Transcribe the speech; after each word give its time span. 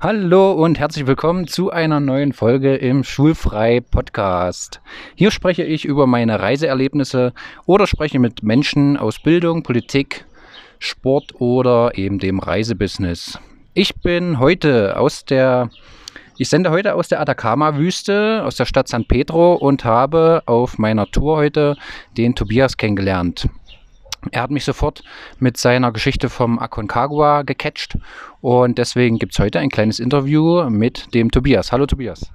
Hallo 0.00 0.52
und 0.52 0.78
herzlich 0.78 1.08
willkommen 1.08 1.48
zu 1.48 1.72
einer 1.72 1.98
neuen 1.98 2.32
Folge 2.32 2.76
im 2.76 3.02
Schulfrei 3.02 3.80
Podcast. 3.80 4.80
Hier 5.16 5.32
spreche 5.32 5.64
ich 5.64 5.84
über 5.84 6.06
meine 6.06 6.38
Reiseerlebnisse 6.38 7.32
oder 7.66 7.88
spreche 7.88 8.20
mit 8.20 8.44
Menschen 8.44 8.96
aus 8.96 9.18
Bildung, 9.18 9.64
Politik, 9.64 10.24
Sport 10.78 11.40
oder 11.40 11.98
eben 11.98 12.20
dem 12.20 12.38
Reisebusiness. 12.38 13.40
Ich 13.74 13.96
bin 13.96 14.38
heute 14.38 14.96
aus 14.96 15.24
der 15.24 15.68
ich 16.36 16.48
sende 16.48 16.70
heute 16.70 16.94
aus 16.94 17.08
der 17.08 17.20
Atacama-Wüste, 17.20 18.44
aus 18.44 18.54
der 18.54 18.66
Stadt 18.66 18.86
San 18.86 19.04
Pedro 19.04 19.54
und 19.54 19.84
habe 19.84 20.44
auf 20.46 20.78
meiner 20.78 21.06
Tour 21.10 21.38
heute 21.38 21.76
den 22.16 22.36
Tobias 22.36 22.76
kennengelernt. 22.76 23.48
Er 24.30 24.42
hat 24.42 24.50
mich 24.50 24.64
sofort 24.64 25.02
mit 25.38 25.56
seiner 25.56 25.92
Geschichte 25.92 26.28
vom 26.28 26.58
Aconcagua 26.58 27.42
gecatcht 27.42 27.96
und 28.40 28.78
deswegen 28.78 29.18
gibt 29.18 29.32
es 29.32 29.38
heute 29.38 29.60
ein 29.60 29.68
kleines 29.68 30.00
Interview 30.00 30.68
mit 30.68 31.14
dem 31.14 31.30
Tobias. 31.30 31.72
Hallo 31.72 31.86
Tobias. 31.86 32.30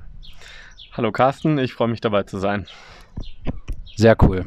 Hallo 0.94 1.12
Carsten, 1.12 1.58
ich 1.58 1.74
freue 1.74 1.90
mich 1.90 2.02
dabei 2.02 2.24
zu 2.24 2.40
sein. 2.40 2.68
Sehr 3.96 4.16
cool. 4.24 4.46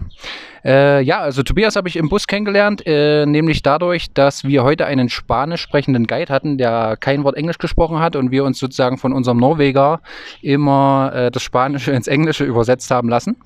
Äh, 0.64 1.02
ja, 1.02 1.20
also 1.20 1.44
Tobias 1.44 1.76
habe 1.76 1.88
ich 1.88 1.94
im 1.94 2.08
Bus 2.08 2.26
kennengelernt, 2.26 2.82
äh, 2.86 3.24
nämlich 3.24 3.62
dadurch, 3.62 4.12
dass 4.12 4.42
wir 4.42 4.64
heute 4.64 4.86
einen 4.86 5.08
spanisch 5.08 5.60
sprechenden 5.62 6.08
Guide 6.08 6.32
hatten, 6.32 6.58
der 6.58 6.96
kein 6.98 7.22
Wort 7.22 7.36
Englisch 7.36 7.58
gesprochen 7.58 8.00
hat 8.00 8.16
und 8.16 8.32
wir 8.32 8.42
uns 8.42 8.58
sozusagen 8.58 8.98
von 8.98 9.12
unserem 9.12 9.38
Norweger 9.38 10.00
immer 10.42 11.12
äh, 11.14 11.30
das 11.30 11.44
Spanische 11.44 11.92
ins 11.92 12.08
Englische 12.08 12.44
übersetzt 12.44 12.90
haben 12.90 13.08
lassen. 13.08 13.36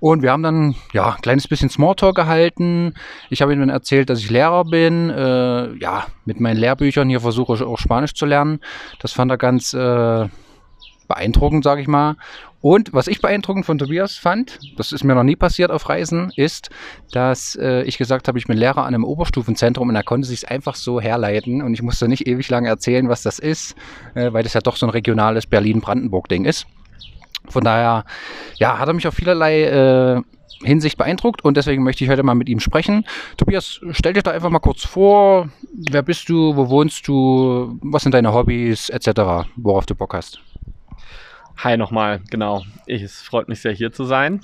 Und 0.00 0.22
wir 0.22 0.32
haben 0.32 0.42
dann 0.42 0.74
ja 0.92 1.14
ein 1.14 1.20
kleines 1.22 1.48
bisschen 1.48 1.70
Smalltalk 1.70 2.14
gehalten. 2.14 2.94
Ich 3.30 3.42
habe 3.42 3.52
ihm 3.52 3.60
dann 3.60 3.68
erzählt, 3.68 4.10
dass 4.10 4.20
ich 4.20 4.30
Lehrer 4.30 4.64
bin. 4.64 5.10
Äh, 5.10 5.74
ja, 5.78 6.06
mit 6.24 6.40
meinen 6.40 6.56
Lehrbüchern 6.56 7.08
hier 7.08 7.20
versuche 7.20 7.54
ich 7.54 7.62
auch 7.62 7.78
Spanisch 7.78 8.14
zu 8.14 8.26
lernen. 8.26 8.60
Das 9.00 9.12
fand 9.12 9.30
er 9.30 9.38
ganz 9.38 9.74
äh, 9.74 10.28
beeindruckend, 11.08 11.64
sage 11.64 11.80
ich 11.80 11.88
mal. 11.88 12.16
Und 12.60 12.92
was 12.92 13.06
ich 13.06 13.20
beeindruckend 13.20 13.66
von 13.66 13.78
Tobias 13.78 14.16
fand, 14.16 14.58
das 14.76 14.90
ist 14.90 15.04
mir 15.04 15.14
noch 15.14 15.22
nie 15.22 15.36
passiert 15.36 15.70
auf 15.70 15.88
Reisen, 15.88 16.32
ist, 16.34 16.70
dass 17.12 17.56
äh, 17.60 17.82
ich 17.84 17.98
gesagt 17.98 18.26
habe, 18.26 18.38
ich 18.38 18.46
bin 18.46 18.56
Lehrer 18.56 18.78
an 18.78 18.94
einem 18.94 19.04
Oberstufenzentrum 19.04 19.88
und 19.88 19.94
er 19.94 20.02
konnte 20.02 20.26
sich 20.26 20.48
einfach 20.48 20.74
so 20.74 21.00
herleiten 21.00 21.62
und 21.62 21.72
ich 21.72 21.82
musste 21.82 22.08
nicht 22.08 22.26
ewig 22.26 22.48
lange 22.50 22.68
erzählen, 22.68 23.08
was 23.08 23.22
das 23.22 23.38
ist, 23.38 23.76
äh, 24.14 24.32
weil 24.32 24.42
das 24.42 24.54
ja 24.54 24.60
doch 24.60 24.76
so 24.76 24.86
ein 24.86 24.90
regionales 24.90 25.46
Berlin-Brandenburg-Ding 25.46 26.44
ist. 26.46 26.66
Von 27.50 27.64
daher, 27.64 28.04
ja, 28.56 28.78
hat 28.78 28.88
er 28.88 28.94
mich 28.94 29.06
auf 29.06 29.14
vielerlei 29.14 29.62
äh, 29.62 30.22
Hinsicht 30.62 30.98
beeindruckt 30.98 31.44
und 31.44 31.56
deswegen 31.56 31.82
möchte 31.82 32.04
ich 32.04 32.10
heute 32.10 32.22
mal 32.22 32.34
mit 32.34 32.48
ihm 32.48 32.60
sprechen. 32.60 33.04
Tobias, 33.36 33.80
stell 33.92 34.12
dich 34.12 34.22
da 34.22 34.32
einfach 34.32 34.50
mal 34.50 34.58
kurz 34.58 34.84
vor. 34.84 35.48
Wer 35.90 36.02
bist 36.02 36.28
du? 36.28 36.56
Wo 36.56 36.68
wohnst 36.68 37.06
du? 37.06 37.78
Was 37.82 38.02
sind 38.02 38.12
deine 38.12 38.32
Hobbys 38.32 38.88
etc., 38.88 39.48
worauf 39.56 39.86
du 39.86 39.94
Bock 39.94 40.14
hast? 40.14 40.40
Hi 41.58 41.76
nochmal, 41.76 42.20
genau. 42.30 42.64
Ich, 42.86 43.02
es 43.02 43.20
freut 43.20 43.48
mich 43.48 43.60
sehr 43.60 43.72
hier 43.72 43.92
zu 43.92 44.04
sein. 44.04 44.40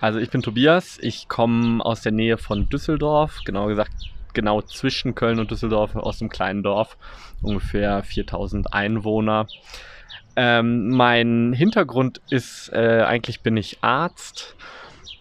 Also 0.00 0.18
ich 0.18 0.30
bin 0.30 0.42
Tobias, 0.42 0.98
ich 1.00 1.28
komme 1.28 1.84
aus 1.84 2.02
der 2.02 2.12
Nähe 2.12 2.38
von 2.38 2.68
Düsseldorf, 2.68 3.40
genau 3.44 3.66
gesagt 3.66 3.92
genau 4.34 4.62
zwischen 4.62 5.16
Köln 5.16 5.40
und 5.40 5.50
Düsseldorf 5.50 5.96
aus 5.96 6.20
einem 6.20 6.28
kleinen 6.28 6.62
Dorf, 6.62 6.96
ungefähr 7.42 8.04
4000 8.04 8.72
Einwohner. 8.72 9.48
Ähm, 10.40 10.90
mein 10.90 11.52
Hintergrund 11.52 12.20
ist, 12.30 12.70
äh, 12.72 13.02
eigentlich 13.02 13.40
bin 13.40 13.56
ich 13.56 13.78
Arzt 13.80 14.54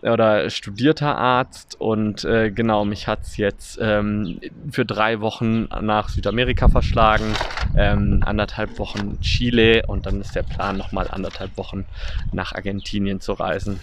oder 0.04 0.48
studierter 0.52 1.18
Arzt 1.18 1.82
und 1.82 2.24
äh, 2.24 2.52
genau, 2.52 2.86
mich 2.86 3.08
hat 3.08 3.24
es 3.24 3.36
jetzt 3.36 3.80
ähm, 3.82 4.40
für 4.72 4.86
drei 4.86 5.20
Wochen 5.20 5.70
nach 5.82 6.10
Südamerika 6.10 6.70
verschlagen, 6.70 7.34
ähm, 7.76 8.22
anderthalb 8.24 8.78
Wochen 8.78 9.20
Chile 9.22 9.82
und 9.88 10.06
dann 10.06 10.22
ist 10.22 10.36
der 10.36 10.44
Plan 10.44 10.78
nochmal 10.78 11.08
anderthalb 11.10 11.58
Wochen 11.58 11.86
nach 12.32 12.54
Argentinien 12.54 13.20
zu 13.20 13.34
reisen. 13.34 13.80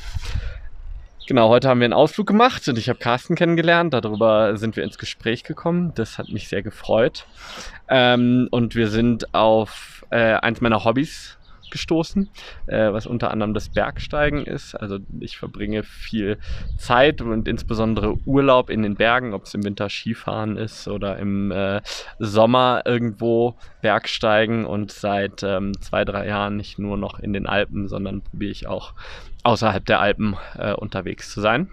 Genau, 1.26 1.48
heute 1.48 1.70
haben 1.70 1.80
wir 1.80 1.86
einen 1.86 1.94
Ausflug 1.94 2.26
gemacht 2.26 2.68
und 2.68 2.76
ich 2.76 2.90
habe 2.90 2.98
Carsten 2.98 3.34
kennengelernt. 3.34 3.94
Darüber 3.94 4.58
sind 4.58 4.76
wir 4.76 4.84
ins 4.84 4.98
Gespräch 4.98 5.42
gekommen. 5.42 5.92
Das 5.94 6.18
hat 6.18 6.28
mich 6.28 6.48
sehr 6.48 6.62
gefreut. 6.62 7.24
Ähm, 7.88 8.46
und 8.50 8.74
wir 8.74 8.88
sind 8.88 9.34
auf 9.34 9.93
äh, 10.14 10.34
eins 10.34 10.60
meiner 10.60 10.84
Hobbys 10.84 11.36
gestoßen, 11.70 12.30
äh, 12.66 12.92
was 12.92 13.06
unter 13.06 13.32
anderem 13.32 13.52
das 13.52 13.68
Bergsteigen 13.68 14.44
ist. 14.44 14.76
Also 14.76 14.98
ich 15.18 15.36
verbringe 15.36 15.82
viel 15.82 16.38
Zeit 16.78 17.20
und 17.20 17.48
insbesondere 17.48 18.16
Urlaub 18.24 18.70
in 18.70 18.82
den 18.82 18.94
Bergen, 18.94 19.34
ob 19.34 19.44
es 19.44 19.54
im 19.54 19.64
Winter 19.64 19.88
Skifahren 19.88 20.56
ist 20.56 20.86
oder 20.86 21.18
im 21.18 21.50
äh, 21.50 21.80
Sommer 22.20 22.82
irgendwo 22.84 23.56
Bergsteigen 23.82 24.66
und 24.66 24.92
seit 24.92 25.42
ähm, 25.42 25.72
zwei, 25.80 26.04
drei 26.04 26.28
Jahren 26.28 26.56
nicht 26.56 26.78
nur 26.78 26.96
noch 26.96 27.18
in 27.18 27.32
den 27.32 27.46
Alpen, 27.46 27.88
sondern 27.88 28.22
probiere 28.22 28.52
ich 28.52 28.68
auch 28.68 28.92
außerhalb 29.42 29.84
der 29.84 30.00
Alpen 30.00 30.36
äh, 30.56 30.74
unterwegs 30.74 31.30
zu 31.32 31.40
sein. 31.40 31.70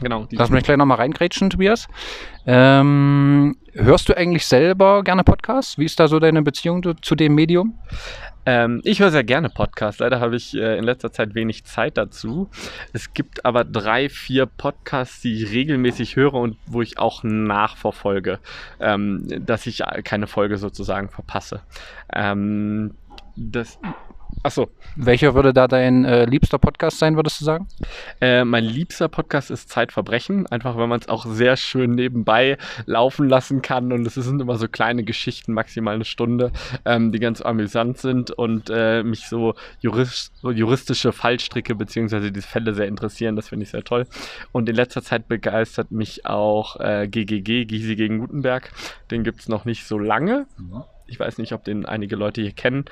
Genau. 0.00 0.28
Lass 0.30 0.50
mich 0.50 0.62
gleich 0.62 0.76
nochmal 0.76 0.98
reingrätschen, 0.98 1.50
Tobias. 1.50 1.88
Ähm, 2.46 3.56
hörst 3.72 4.08
du 4.08 4.16
eigentlich 4.16 4.46
selber 4.46 5.02
gerne 5.02 5.24
Podcasts? 5.24 5.76
Wie 5.76 5.84
ist 5.84 5.98
da 5.98 6.06
so 6.06 6.20
deine 6.20 6.42
Beziehung 6.42 6.82
zu, 6.82 6.94
zu 6.94 7.14
dem 7.16 7.34
Medium? 7.34 7.78
Ähm, 8.46 8.80
ich 8.84 9.00
höre 9.00 9.10
sehr 9.10 9.24
gerne 9.24 9.50
Podcasts. 9.50 10.00
Leider 10.00 10.20
habe 10.20 10.36
ich 10.36 10.54
äh, 10.54 10.78
in 10.78 10.84
letzter 10.84 11.12
Zeit 11.12 11.34
wenig 11.34 11.64
Zeit 11.64 11.98
dazu. 11.98 12.48
Es 12.92 13.12
gibt 13.12 13.44
aber 13.44 13.64
drei, 13.64 14.08
vier 14.08 14.46
Podcasts, 14.46 15.20
die 15.20 15.34
ich 15.34 15.50
regelmäßig 15.50 16.16
höre 16.16 16.34
und 16.34 16.56
wo 16.66 16.80
ich 16.80 16.98
auch 16.98 17.24
nachverfolge, 17.24 18.38
ähm, 18.80 19.26
dass 19.44 19.66
ich 19.66 19.82
keine 20.04 20.28
Folge 20.28 20.58
sozusagen 20.58 21.10
verpasse. 21.10 21.60
Ähm, 22.14 22.94
das 23.36 23.78
Achso. 24.42 24.68
Welcher 24.94 25.34
würde 25.34 25.52
da 25.52 25.66
dein 25.66 26.04
äh, 26.04 26.24
liebster 26.24 26.58
Podcast 26.58 26.98
sein, 26.98 27.16
würdest 27.16 27.40
du 27.40 27.44
sagen? 27.44 27.66
Äh, 28.20 28.44
mein 28.44 28.64
liebster 28.64 29.08
Podcast 29.08 29.50
ist 29.50 29.68
Zeitverbrechen, 29.68 30.46
einfach 30.46 30.76
weil 30.76 30.86
man 30.86 31.00
es 31.00 31.08
auch 31.08 31.26
sehr 31.26 31.56
schön 31.56 31.96
nebenbei 31.96 32.56
laufen 32.86 33.28
lassen 33.28 33.62
kann 33.62 33.92
und 33.92 34.06
es 34.06 34.14
sind 34.14 34.40
immer 34.40 34.56
so 34.56 34.68
kleine 34.68 35.02
Geschichten, 35.02 35.52
maximal 35.52 35.96
eine 35.96 36.04
Stunde, 36.04 36.52
ähm, 36.84 37.10
die 37.10 37.18
ganz 37.18 37.40
amüsant 37.42 37.98
sind 37.98 38.30
und 38.30 38.70
äh, 38.70 39.02
mich 39.02 39.26
so, 39.28 39.54
jurist, 39.80 40.32
juristische 40.42 41.12
Fallstricke 41.12 41.74
bzw. 41.74 42.30
die 42.30 42.40
Fälle 42.40 42.74
sehr 42.74 42.86
interessieren, 42.86 43.34
das 43.34 43.48
finde 43.48 43.64
ich 43.64 43.70
sehr 43.70 43.82
toll. 43.82 44.06
Und 44.52 44.68
in 44.68 44.76
letzter 44.76 45.02
Zeit 45.02 45.26
begeistert 45.26 45.90
mich 45.90 46.26
auch 46.26 46.76
GGG, 46.78 47.62
äh, 47.62 47.64
Gysi 47.64 47.96
gegen 47.96 48.20
Gutenberg, 48.20 48.70
den 49.10 49.24
gibt 49.24 49.40
es 49.40 49.48
noch 49.48 49.64
nicht 49.64 49.84
so 49.84 49.98
lange. 49.98 50.46
Ich 51.08 51.18
weiß 51.18 51.38
nicht, 51.38 51.52
ob 51.52 51.64
den 51.64 51.86
einige 51.86 52.16
Leute 52.16 52.42
hier 52.42 52.52
kennen. 52.52 52.84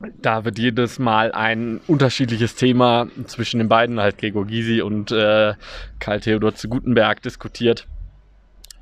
Da 0.00 0.44
wird 0.44 0.58
jedes 0.58 0.98
Mal 0.98 1.32
ein 1.32 1.80
unterschiedliches 1.86 2.56
Thema 2.56 3.06
zwischen 3.26 3.58
den 3.58 3.68
beiden, 3.68 4.00
halt 4.00 4.18
Gregor 4.18 4.46
Gysi 4.46 4.82
und 4.82 5.12
äh, 5.12 5.54
Karl 5.98 6.20
Theodor 6.20 6.54
zu 6.54 6.68
Gutenberg, 6.68 7.22
diskutiert. 7.22 7.86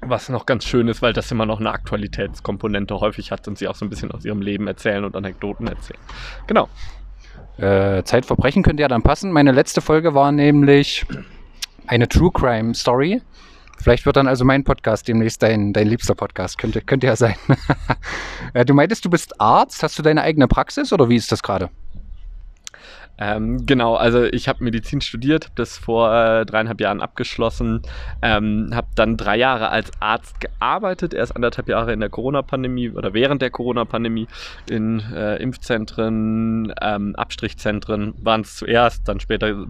Was 0.00 0.28
noch 0.28 0.46
ganz 0.46 0.64
schön 0.64 0.88
ist, 0.88 1.00
weil 1.00 1.12
das 1.12 1.30
immer 1.30 1.46
noch 1.46 1.60
eine 1.60 1.70
Aktualitätskomponente 1.70 2.98
häufig 2.98 3.30
hat 3.30 3.46
und 3.46 3.56
sie 3.56 3.68
auch 3.68 3.76
so 3.76 3.84
ein 3.84 3.90
bisschen 3.90 4.10
aus 4.10 4.24
ihrem 4.24 4.42
Leben 4.42 4.66
erzählen 4.66 5.04
und 5.04 5.14
Anekdoten 5.14 5.68
erzählen. 5.68 6.00
Genau. 6.48 6.68
Äh, 7.58 8.02
Zeitverbrechen 8.02 8.64
könnte 8.64 8.80
ja 8.82 8.88
dann 8.88 9.02
passen. 9.02 9.30
Meine 9.30 9.52
letzte 9.52 9.80
Folge 9.80 10.14
war 10.14 10.32
nämlich 10.32 11.06
eine 11.86 12.08
True 12.08 12.32
Crime 12.32 12.74
Story. 12.74 13.22
Vielleicht 13.82 14.06
wird 14.06 14.16
dann 14.16 14.28
also 14.28 14.44
mein 14.44 14.62
Podcast 14.62 15.08
demnächst 15.08 15.42
dein, 15.42 15.72
dein 15.72 15.88
liebster 15.88 16.14
Podcast. 16.14 16.56
Könnte, 16.56 16.80
könnte 16.82 17.08
ja 17.08 17.16
sein. 17.16 17.34
Äh, 18.54 18.66
du 18.66 18.74
meintest, 18.74 19.02
du 19.04 19.08
bist 19.08 19.40
Arzt. 19.40 19.82
Hast 19.82 19.98
du 19.98 20.02
deine 20.02 20.20
eigene 20.20 20.46
Praxis 20.46 20.92
oder 20.92 21.08
wie 21.08 21.16
ist 21.16 21.32
das 21.32 21.42
gerade? 21.42 21.70
Ähm, 23.18 23.66
genau, 23.66 23.94
also 23.94 24.24
ich 24.24 24.48
habe 24.48 24.64
Medizin 24.64 25.00
studiert, 25.00 25.44
habe 25.44 25.54
das 25.54 25.76
vor 25.76 26.12
äh, 26.12 26.46
dreieinhalb 26.46 26.80
Jahren 26.80 27.00
abgeschlossen, 27.00 27.82
ähm, 28.22 28.70
habe 28.72 28.88
dann 28.94 29.16
drei 29.16 29.36
Jahre 29.36 29.68
als 29.68 29.90
Arzt 30.00 30.40
gearbeitet, 30.40 31.12
erst 31.12 31.36
anderthalb 31.36 31.68
Jahre 31.68 31.92
in 31.92 32.00
der 32.00 32.08
Corona-Pandemie 32.08 32.90
oder 32.90 33.12
während 33.12 33.42
der 33.42 33.50
Corona-Pandemie 33.50 34.26
in 34.68 35.00
äh, 35.14 35.36
Impfzentren, 35.36 36.72
ähm, 36.80 37.14
Abstrichzentren 37.14 38.14
waren 38.22 38.40
es 38.40 38.56
zuerst, 38.56 39.06
dann 39.06 39.20
später 39.20 39.66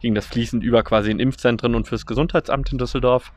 ging 0.00 0.14
das 0.14 0.26
fließend 0.26 0.62
über 0.62 0.82
quasi 0.82 1.10
in 1.10 1.18
Impfzentren 1.18 1.74
und 1.74 1.88
fürs 1.88 2.06
Gesundheitsamt 2.06 2.72
in 2.72 2.78
Düsseldorf. 2.78 3.32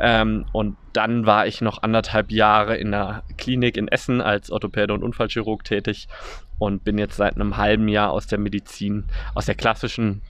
Ähm, 0.00 0.46
und 0.52 0.76
dann 0.92 1.26
war 1.26 1.46
ich 1.46 1.60
noch 1.60 1.82
anderthalb 1.82 2.30
Jahre 2.30 2.76
in 2.76 2.92
der 2.92 3.24
Klinik 3.36 3.76
in 3.76 3.88
Essen 3.88 4.20
als 4.20 4.50
Orthopäde 4.50 4.94
und 4.94 5.02
Unfallchirurg 5.02 5.64
tätig 5.64 6.08
und 6.58 6.84
bin 6.84 6.98
jetzt 6.98 7.16
seit 7.16 7.34
einem 7.34 7.56
halben 7.56 7.88
Jahr 7.88 8.10
aus 8.10 8.26
der 8.26 8.38
Medizin, 8.38 9.04
aus 9.34 9.46
der 9.46 9.54
klassischen 9.54 10.22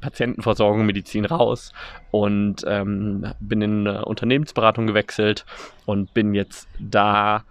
Patientenversorgung, 0.00 0.84
Medizin 0.84 1.24
raus 1.24 1.72
und 2.10 2.64
ähm, 2.66 3.32
bin 3.40 3.62
in 3.62 3.86
eine 3.86 4.04
Unternehmensberatung 4.04 4.86
gewechselt 4.86 5.46
und 5.86 6.12
bin 6.12 6.34
jetzt 6.34 6.68
da 6.78 7.44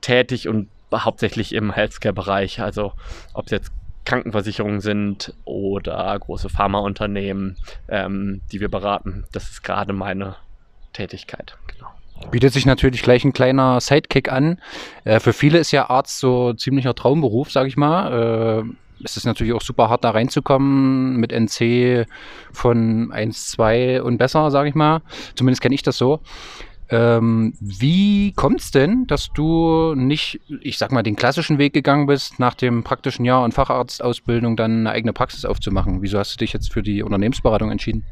tätig 0.00 0.48
und 0.48 0.68
hauptsächlich 0.92 1.54
im 1.54 1.72
Healthcare-Bereich. 1.72 2.60
Also 2.60 2.92
ob 3.32 3.46
es 3.46 3.52
jetzt 3.52 3.72
Krankenversicherungen 4.04 4.80
sind 4.80 5.32
oder 5.44 6.18
große 6.18 6.48
Pharmaunternehmen, 6.48 7.56
ähm, 7.88 8.42
die 8.50 8.60
wir 8.60 8.68
beraten. 8.68 9.24
Das 9.32 9.44
ist 9.44 9.62
gerade 9.62 9.92
meine 9.92 10.36
Tätigkeit. 10.92 11.56
Genau. 11.68 11.88
Bietet 12.30 12.52
sich 12.52 12.66
natürlich 12.66 13.02
gleich 13.02 13.24
ein 13.24 13.32
kleiner 13.32 13.80
Sidekick 13.80 14.30
an. 14.30 14.58
Äh, 15.04 15.20
für 15.20 15.32
viele 15.32 15.58
ist 15.58 15.72
ja 15.72 15.90
Arzt 15.90 16.18
so 16.18 16.52
ziemlicher 16.54 16.94
Traumberuf, 16.94 17.50
sag 17.50 17.66
ich 17.66 17.76
mal. 17.76 18.64
Äh, 18.64 18.72
es 19.04 19.16
ist 19.16 19.24
natürlich 19.24 19.52
auch 19.52 19.62
super 19.62 19.88
hart, 19.88 20.04
da 20.04 20.10
reinzukommen 20.10 21.16
mit 21.16 21.32
NC 21.32 22.06
von 22.52 23.10
1, 23.12 23.50
2 23.50 24.02
und 24.02 24.18
besser, 24.18 24.50
sage 24.50 24.68
ich 24.68 24.74
mal. 24.74 25.02
Zumindest 25.34 25.60
kenne 25.60 25.74
ich 25.74 25.82
das 25.82 25.98
so. 25.98 26.20
Ähm, 26.88 27.54
wie 27.60 28.32
kommt 28.32 28.60
es 28.60 28.70
denn, 28.70 29.06
dass 29.06 29.30
du 29.32 29.94
nicht, 29.94 30.40
ich 30.60 30.76
sag 30.76 30.92
mal, 30.92 31.02
den 31.02 31.16
klassischen 31.16 31.56
Weg 31.58 31.72
gegangen 31.72 32.06
bist, 32.06 32.38
nach 32.38 32.54
dem 32.54 32.84
praktischen 32.84 33.24
Jahr 33.24 33.44
und 33.44 33.54
Facharztausbildung 33.54 34.56
dann 34.56 34.80
eine 34.80 34.90
eigene 34.90 35.12
Praxis 35.12 35.44
aufzumachen? 35.44 36.02
Wieso 36.02 36.18
hast 36.18 36.34
du 36.34 36.38
dich 36.38 36.52
jetzt 36.52 36.72
für 36.72 36.82
die 36.82 37.02
Unternehmensberatung 37.02 37.70
entschieden? 37.70 38.04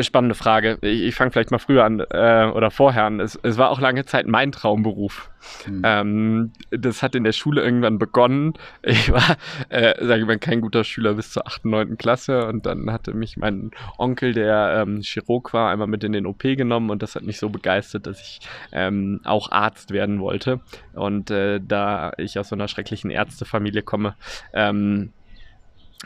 Spannende 0.00 0.34
Frage. 0.34 0.78
Ich, 0.80 1.02
ich 1.02 1.14
fange 1.14 1.30
vielleicht 1.30 1.50
mal 1.50 1.58
früher 1.58 1.84
an 1.84 2.00
äh, 2.00 2.50
oder 2.52 2.70
vorher 2.70 3.04
an. 3.04 3.20
Es, 3.20 3.38
es, 3.42 3.56
war 3.56 3.70
auch 3.70 3.80
lange 3.80 4.04
Zeit 4.04 4.26
mein 4.26 4.50
Traumberuf. 4.50 5.30
Mhm. 5.66 5.82
Ähm, 5.84 6.52
das 6.70 7.02
hat 7.02 7.14
in 7.14 7.24
der 7.24 7.32
Schule 7.32 7.62
irgendwann 7.62 7.98
begonnen. 7.98 8.54
Ich 8.82 9.12
war, 9.12 9.36
äh, 9.68 9.94
sage 10.04 10.22
ich 10.22 10.26
mal, 10.26 10.38
kein 10.38 10.60
guter 10.60 10.84
Schüler 10.84 11.14
bis 11.14 11.30
zur 11.30 11.46
8., 11.46 11.64
9. 11.64 11.98
Klasse 11.98 12.46
und 12.46 12.66
dann 12.66 12.90
hatte 12.90 13.14
mich 13.14 13.36
mein 13.36 13.70
Onkel, 13.98 14.32
der 14.32 14.82
ähm, 14.82 15.00
Chirurg 15.02 15.52
war, 15.52 15.70
einmal 15.70 15.86
mit 15.86 16.02
in 16.02 16.12
den 16.12 16.26
OP 16.26 16.42
genommen 16.42 16.90
und 16.90 17.02
das 17.02 17.14
hat 17.14 17.22
mich 17.22 17.38
so 17.38 17.48
begeistert, 17.48 18.06
dass 18.06 18.20
ich 18.20 18.40
ähm, 18.72 19.20
auch 19.24 19.52
Arzt 19.52 19.92
werden 19.92 20.20
wollte. 20.20 20.60
Und 20.94 21.30
äh, 21.30 21.60
da 21.62 22.12
ich 22.18 22.38
aus 22.38 22.48
so 22.48 22.56
einer 22.56 22.68
schrecklichen 22.68 23.10
Ärztefamilie 23.10 23.82
komme, 23.82 24.14
ähm, 24.52 25.12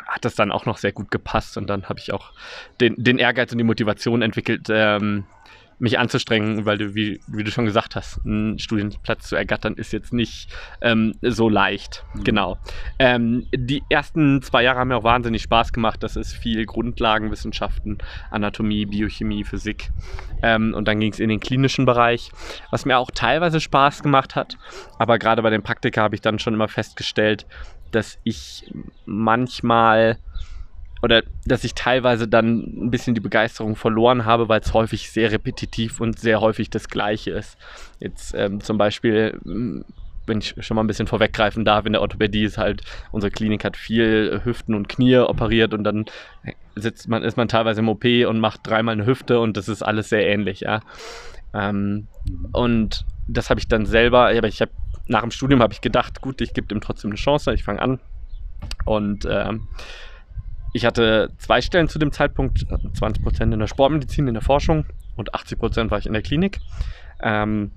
hat 0.06 0.24
das 0.24 0.34
dann 0.34 0.50
auch 0.50 0.66
noch 0.66 0.78
sehr 0.78 0.92
gut 0.92 1.10
gepasst 1.10 1.56
und 1.56 1.68
dann 1.68 1.88
habe 1.88 2.00
ich 2.00 2.12
auch 2.12 2.32
den, 2.80 2.94
den 2.96 3.18
Ehrgeiz 3.18 3.52
und 3.52 3.58
die 3.58 3.64
Motivation 3.64 4.22
entwickelt, 4.22 4.68
ähm, 4.70 5.24
mich 5.78 5.98
anzustrengen, 5.98 6.66
weil 6.66 6.78
du, 6.78 6.94
wie, 6.94 7.20
wie, 7.26 7.44
du 7.44 7.50
schon 7.50 7.64
gesagt 7.64 7.96
hast, 7.96 8.20
einen 8.24 8.58
Studienplatz 8.58 9.28
zu 9.28 9.36
ergattern 9.36 9.74
ist 9.74 9.92
jetzt 9.92 10.12
nicht 10.12 10.48
ähm, 10.80 11.14
so 11.20 11.48
leicht. 11.48 12.04
Mhm. 12.14 12.24
Genau. 12.24 12.58
Ähm, 12.98 13.46
die 13.54 13.82
ersten 13.88 14.40
zwei 14.42 14.62
Jahre 14.62 14.78
haben 14.78 14.88
mir 14.88 14.96
auch 14.96 15.04
wahnsinnig 15.04 15.42
Spaß 15.42 15.72
gemacht. 15.72 16.02
Das 16.02 16.16
ist 16.16 16.32
viel 16.32 16.64
Grundlagenwissenschaften, 16.64 17.98
Anatomie, 18.30 18.86
Biochemie, 18.86 19.44
Physik. 19.44 19.90
Ähm, 20.42 20.74
und 20.74 20.86
dann 20.86 21.00
ging 21.00 21.12
es 21.12 21.20
in 21.20 21.28
den 21.28 21.40
klinischen 21.40 21.86
Bereich, 21.86 22.30
was 22.70 22.84
mir 22.84 22.98
auch 22.98 23.10
teilweise 23.10 23.60
Spaß 23.60 24.02
gemacht 24.02 24.36
hat. 24.36 24.56
Aber 24.98 25.18
gerade 25.18 25.42
bei 25.42 25.50
den 25.50 25.62
Praktika 25.62 26.02
habe 26.02 26.14
ich 26.14 26.20
dann 26.20 26.38
schon 26.38 26.54
immer 26.54 26.68
festgestellt, 26.68 27.46
dass 27.94 28.18
ich 28.24 28.70
manchmal 29.06 30.18
oder 31.02 31.22
dass 31.44 31.64
ich 31.64 31.74
teilweise 31.74 32.26
dann 32.26 32.86
ein 32.86 32.90
bisschen 32.90 33.14
die 33.14 33.20
Begeisterung 33.20 33.76
verloren 33.76 34.24
habe, 34.24 34.48
weil 34.48 34.60
es 34.60 34.72
häufig 34.72 35.10
sehr 35.10 35.30
repetitiv 35.30 36.00
und 36.00 36.18
sehr 36.18 36.40
häufig 36.40 36.70
das 36.70 36.88
Gleiche 36.88 37.32
ist. 37.32 37.58
Jetzt 38.00 38.34
ähm, 38.34 38.62
zum 38.62 38.78
Beispiel, 38.78 39.38
hm, 39.44 39.84
wenn 40.26 40.38
ich 40.38 40.54
schon 40.60 40.76
mal 40.76 40.82
ein 40.82 40.86
bisschen 40.86 41.06
vorweggreifen 41.06 41.66
darf, 41.66 41.84
in 41.84 41.92
der 41.92 42.00
Orthopädie 42.00 42.44
ist 42.44 42.56
halt, 42.56 42.82
unsere 43.12 43.30
Klinik 43.30 43.64
hat 43.64 43.76
viel 43.76 44.40
Hüften 44.44 44.74
und 44.74 44.88
Knie 44.88 45.18
operiert 45.18 45.74
und 45.74 45.84
dann 45.84 46.06
sitzt 46.74 47.06
man, 47.08 47.22
ist 47.22 47.36
man 47.36 47.48
teilweise 47.48 47.80
im 47.80 47.90
OP 47.90 48.04
und 48.26 48.40
macht 48.40 48.60
dreimal 48.64 48.94
eine 48.94 49.04
Hüfte 49.04 49.40
und 49.40 49.58
das 49.58 49.68
ist 49.68 49.82
alles 49.82 50.08
sehr 50.08 50.26
ähnlich, 50.26 50.60
ja. 50.60 50.80
Ähm, 51.52 52.08
und 52.52 53.04
das 53.28 53.50
habe 53.50 53.60
ich 53.60 53.68
dann 53.68 53.84
selber, 53.84 54.28
aber 54.34 54.48
ich 54.48 54.62
habe 54.62 54.72
nach 55.06 55.22
dem 55.22 55.30
Studium 55.30 55.60
habe 55.62 55.72
ich 55.72 55.80
gedacht, 55.80 56.20
gut, 56.20 56.40
ich 56.40 56.54
gebe 56.54 56.66
dem 56.66 56.80
trotzdem 56.80 57.10
eine 57.10 57.18
Chance, 57.18 57.52
ich 57.52 57.64
fange 57.64 57.82
an. 57.82 58.00
Und 58.84 59.26
ähm, 59.30 59.68
ich 60.72 60.84
hatte 60.84 61.30
zwei 61.38 61.60
Stellen 61.60 61.88
zu 61.88 61.98
dem 61.98 62.10
Zeitpunkt, 62.10 62.58
20% 62.58 63.52
in 63.52 63.58
der 63.58 63.66
Sportmedizin, 63.66 64.26
in 64.26 64.34
der 64.34 64.42
Forschung 64.42 64.86
und 65.16 65.34
80% 65.34 65.90
war 65.90 65.98
ich 65.98 66.06
in 66.06 66.12
der 66.12 66.22
Klinik. 66.22 66.58
Ähm, 67.22 67.70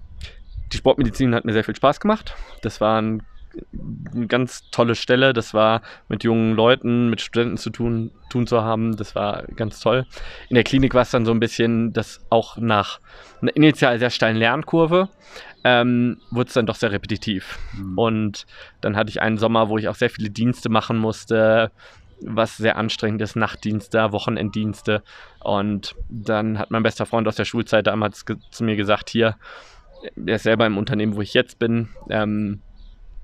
die 0.74 0.78
Sportmedizin 0.78 1.36
hat 1.36 1.46
mir 1.46 1.54
sehr 1.54 1.64
viel 1.64 1.76
Spaß 1.76 2.00
gemacht. 2.00 2.36
Das 2.64 2.82
war 2.82 3.02
ein, 3.02 3.24
eine 4.14 4.28
ganz 4.28 4.70
tolle 4.72 4.96
Stelle. 4.96 5.34
Das 5.34 5.54
war 5.54 5.82
mit 6.10 6.24
jungen 6.24 6.56
Leuten, 6.56 7.10
mit 7.10 7.22
Studenten 7.22 7.58
zu 7.58 7.70
tun, 7.70 8.12
tun 8.30 8.48
zu 8.48 8.64
haben. 8.64 8.98
Das 8.98 9.16
war 9.16 9.44
ganz 9.56 9.80
toll. 9.80 10.06
In 10.50 10.56
der 10.56 10.64
Klinik 10.64 10.94
war 10.94 11.04
es 11.04 11.12
dann 11.12 11.26
so 11.26 11.32
ein 11.32 11.40
bisschen 11.40 11.94
das 11.94 12.26
auch 12.30 12.58
nach 12.58 13.00
einer 13.42 13.56
initial 13.56 14.00
sehr 14.00 14.10
steilen 14.10 14.38
Lernkurve 14.38 15.10
ähm, 15.68 16.18
wurde 16.32 16.48
es 16.48 16.54
dann 16.54 16.66
doch 16.66 16.76
sehr 16.76 16.94
repetitiv. 16.94 17.60
Mhm. 17.74 17.98
Und 17.98 18.46
dann 18.80 18.96
hatte 18.96 19.10
ich 19.10 19.22
einen 19.22 19.38
Sommer, 19.38 19.68
wo 19.68 19.78
ich 19.78 19.90
auch 19.90 19.96
sehr 19.96 20.10
viele 20.10 20.30
Dienste 20.30 20.70
machen 20.70 20.98
musste, 20.98 21.72
was 22.22 22.56
sehr 22.56 22.78
anstrengend 22.78 23.22
ist, 23.22 23.36
Nachtdienste, 23.36 24.14
Wochenenddienste. 24.14 25.04
Und 25.42 25.94
dann 26.08 26.58
hat 26.58 26.72
mein 26.72 26.84
bester 26.84 27.06
Freund 27.06 27.28
aus 27.28 27.36
der 27.36 27.44
Schulzeit 27.44 27.86
damals 27.88 28.24
zu 28.50 28.64
mir 28.64 28.78
gesagt, 28.78 29.10
hier, 29.10 29.36
der 30.16 30.38
ist 30.38 30.44
selber 30.44 30.66
im 30.66 30.78
Unternehmen, 30.78 31.18
wo 31.18 31.22
ich 31.22 31.34
jetzt 31.34 31.60
bin, 31.60 31.90
ähm, 32.10 32.62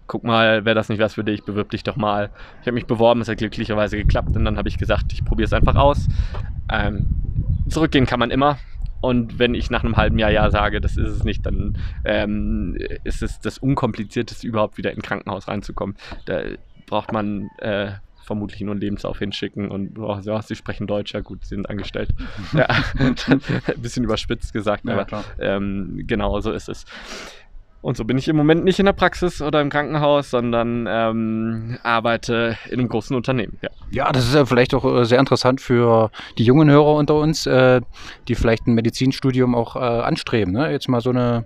guck 0.06 0.26
mal, 0.26 0.66
wäre 0.66 0.76
das 0.76 0.90
nicht 0.90 1.00
was 1.00 1.14
für 1.14 1.24
dich, 1.24 1.46
bewirb 1.46 1.70
dich 1.70 1.84
doch 1.84 1.96
mal. 1.96 2.30
Ich 2.60 2.68
habe 2.68 2.74
mich 2.74 2.88
beworben, 2.88 3.22
es 3.22 3.30
hat 3.30 3.38
glücklicherweise 3.38 3.96
geklappt 3.96 4.36
und 4.36 4.44
dann 4.44 4.58
habe 4.58 4.68
ich 4.68 4.78
gesagt, 4.78 5.14
ich 5.14 5.24
probiere 5.24 5.46
es 5.46 5.54
einfach 5.54 5.76
aus. 5.76 6.10
Ähm, 6.70 7.08
zurückgehen 7.70 8.06
kann 8.06 8.20
man 8.20 8.32
immer, 8.32 8.58
und 9.04 9.38
wenn 9.38 9.54
ich 9.54 9.70
nach 9.70 9.84
einem 9.84 9.98
halben 9.98 10.18
Jahr 10.18 10.32
Ja 10.32 10.50
sage, 10.50 10.80
das 10.80 10.96
ist 10.96 11.10
es 11.10 11.24
nicht, 11.26 11.46
dann 11.46 11.78
ähm, 12.06 12.78
ist 13.04 13.22
es 13.22 13.42
das 13.42 13.58
Unkomplizierteste 13.58 14.48
überhaupt 14.48 14.78
wieder 14.78 14.92
in 14.92 15.00
ein 15.00 15.02
Krankenhaus 15.02 15.50
reinzukommen. 15.50 15.98
Da 16.26 16.42
braucht 16.86 17.12
man 17.12 17.50
äh, 17.58 17.92
vermutlich 18.24 18.62
nur 18.62 18.72
einen 18.72 18.80
Lebenslauf 18.80 19.20
hinschicken 19.20 19.70
und 19.72 20.00
oh, 20.00 20.18
ja, 20.24 20.42
sie 20.42 20.56
sprechen 20.56 20.88
Deutsch, 20.88 21.14
ja 21.14 21.20
gut, 21.20 21.44
sie 21.44 21.56
sind 21.56 21.70
angestellt. 21.70 22.12
ja, 22.54 22.66
ein 22.98 23.82
bisschen 23.82 24.06
überspitzt 24.06 24.54
gesagt, 24.54 24.86
ja, 24.86 24.98
aber 24.98 25.26
ähm, 25.38 26.04
genau 26.08 26.40
so 26.40 26.54
ist 26.54 26.70
es. 26.70 26.86
Und 27.84 27.98
so 27.98 28.06
bin 28.06 28.18
ich 28.18 28.30
im 28.30 28.38
Moment 28.38 28.64
nicht 28.64 28.80
in 28.80 28.86
der 28.86 28.94
Praxis 28.94 29.42
oder 29.42 29.60
im 29.60 29.70
Krankenhaus, 29.70 30.30
sondern 30.30 30.88
ähm, 30.90 31.78
arbeite 31.84 32.58
in 32.70 32.80
einem 32.80 32.88
großen 32.88 33.14
Unternehmen. 33.14 33.60
Ja. 33.62 33.70
ja, 33.92 34.12
das 34.14 34.24
ist 34.24 34.34
ja 34.34 34.46
vielleicht 34.46 34.74
auch 34.74 34.86
äh, 34.86 35.04
sehr 35.04 35.20
interessant 35.20 35.60
für 35.60 36.10
die 36.38 36.46
jungen 36.46 36.70
Hörer 36.70 36.96
unter 36.96 37.16
uns, 37.16 37.46
äh, 37.46 37.82
die 38.30 38.36
vielleicht 38.36 38.68
ein 38.68 38.74
Medizinstudium 38.74 39.54
auch 39.54 39.76
äh, 39.76 39.80
anstreben. 39.80 40.54
Ne? 40.54 40.72
Jetzt 40.72 40.88
mal 40.88 41.02
so 41.02 41.10
eine 41.10 41.44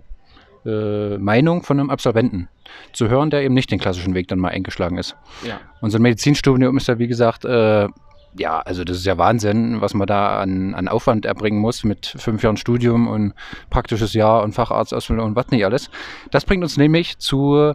äh, 0.63 1.17
Meinung 1.17 1.63
von 1.63 1.79
einem 1.79 1.89
Absolventen 1.89 2.49
zu 2.93 3.09
hören, 3.09 3.31
der 3.31 3.41
eben 3.41 3.55
nicht 3.55 3.71
den 3.71 3.79
klassischen 3.79 4.13
Weg 4.13 4.27
dann 4.27 4.37
mal 4.37 4.49
eingeschlagen 4.49 4.99
ist. 4.99 5.15
Ja. 5.43 5.59
Unser 5.81 5.97
Medizinstudium 5.97 6.77
ist 6.77 6.87
ja, 6.87 6.99
wie 6.99 7.07
gesagt, 7.07 7.45
äh, 7.45 7.87
ja, 8.35 8.59
also 8.59 8.83
das 8.83 8.97
ist 8.97 9.05
ja 9.05 9.17
Wahnsinn, 9.17 9.81
was 9.81 9.93
man 9.93 10.07
da 10.07 10.39
an, 10.39 10.73
an 10.75 10.87
Aufwand 10.87 11.25
erbringen 11.25 11.59
muss 11.59 11.83
mit 11.83 12.05
fünf 12.17 12.43
Jahren 12.43 12.57
Studium 12.57 13.07
und 13.07 13.33
praktisches 13.69 14.13
Jahr 14.13 14.43
und 14.43 14.53
Facharztausbildung 14.53 15.27
und 15.27 15.35
was 15.35 15.49
nicht 15.49 15.65
alles. 15.65 15.89
Das 16.31 16.45
bringt 16.45 16.63
uns 16.63 16.77
nämlich 16.77 17.17
zu 17.17 17.73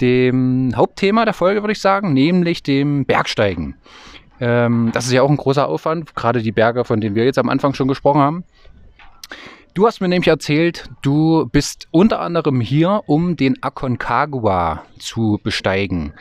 dem 0.00 0.72
Hauptthema 0.76 1.24
der 1.24 1.34
Folge, 1.34 1.62
würde 1.62 1.72
ich 1.72 1.80
sagen, 1.80 2.12
nämlich 2.12 2.62
dem 2.62 3.04
Bergsteigen. 3.04 3.76
Ähm, 4.40 4.90
das 4.92 5.06
ist 5.06 5.12
ja 5.12 5.22
auch 5.22 5.30
ein 5.30 5.36
großer 5.36 5.66
Aufwand, 5.66 6.14
gerade 6.14 6.42
die 6.42 6.52
Berge, 6.52 6.84
von 6.84 7.00
denen 7.00 7.16
wir 7.16 7.24
jetzt 7.24 7.38
am 7.38 7.48
Anfang 7.48 7.74
schon 7.74 7.88
gesprochen 7.88 8.20
haben. 8.20 8.44
Du 9.74 9.86
hast 9.86 10.00
mir 10.00 10.08
nämlich 10.08 10.28
erzählt, 10.28 10.88
du 11.02 11.48
bist 11.52 11.86
unter 11.90 12.20
anderem 12.20 12.60
hier, 12.60 13.02
um 13.06 13.36
den 13.36 13.62
Aconcagua 13.62 14.82
zu 14.98 15.38
besteigen. 15.42 16.14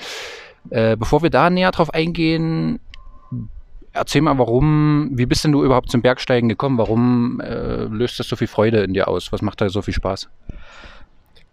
Äh, 0.69 0.97
bevor 0.97 1.23
wir 1.23 1.29
da 1.29 1.49
näher 1.49 1.71
drauf 1.71 1.93
eingehen, 1.93 2.79
Erzähl 3.97 4.21
mal, 4.21 4.37
warum, 4.37 5.09
wie 5.13 5.25
bist 5.25 5.43
denn 5.43 5.51
du 5.51 5.63
überhaupt 5.63 5.89
zum 5.89 6.01
Bergsteigen 6.01 6.49
gekommen? 6.49 6.77
Warum 6.77 7.41
äh, 7.41 7.85
löst 7.85 8.19
das 8.19 8.27
so 8.27 8.35
viel 8.35 8.47
Freude 8.47 8.83
in 8.83 8.93
dir 8.93 9.07
aus? 9.07 9.31
Was 9.31 9.41
macht 9.41 9.59
da 9.59 9.69
so 9.69 9.81
viel 9.81 9.93
Spaß? 9.93 10.29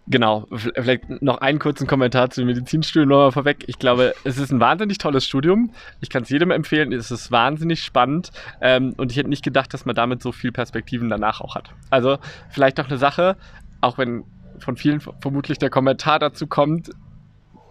Genau, 0.07 0.45
vielleicht 0.51 1.21
noch 1.23 1.39
einen 1.39 1.57
kurzen 1.57 1.87
Kommentar 1.87 2.29
zum 2.29 2.45
Medizinstudium 2.45 3.09
nochmal 3.09 3.31
vorweg. 3.31 3.63
Ich 3.65 3.79
glaube, 3.79 4.13
es 4.23 4.37
ist 4.37 4.51
ein 4.51 4.59
wahnsinnig 4.59 4.99
tolles 4.99 5.25
Studium. 5.25 5.71
Ich 5.99 6.11
kann 6.11 6.21
es 6.21 6.29
jedem 6.29 6.51
empfehlen. 6.51 6.93
Es 6.93 7.09
ist 7.09 7.31
wahnsinnig 7.31 7.81
spannend. 7.81 8.29
Ähm, 8.61 8.93
und 8.97 9.11
ich 9.11 9.17
hätte 9.17 9.29
nicht 9.29 9.43
gedacht, 9.43 9.73
dass 9.73 9.85
man 9.85 9.95
damit 9.95 10.21
so 10.21 10.31
viel 10.31 10.51
Perspektiven 10.51 11.09
danach 11.09 11.41
auch 11.41 11.55
hat. 11.55 11.71
Also 11.89 12.19
vielleicht 12.49 12.77
noch 12.77 12.87
eine 12.87 12.99
Sache, 12.99 13.35
auch 13.81 13.97
wenn 13.97 14.23
von 14.59 14.77
vielen 14.77 15.01
vermutlich 15.01 15.57
der 15.57 15.71
Kommentar 15.71 16.19
dazu 16.19 16.45
kommt, 16.45 16.91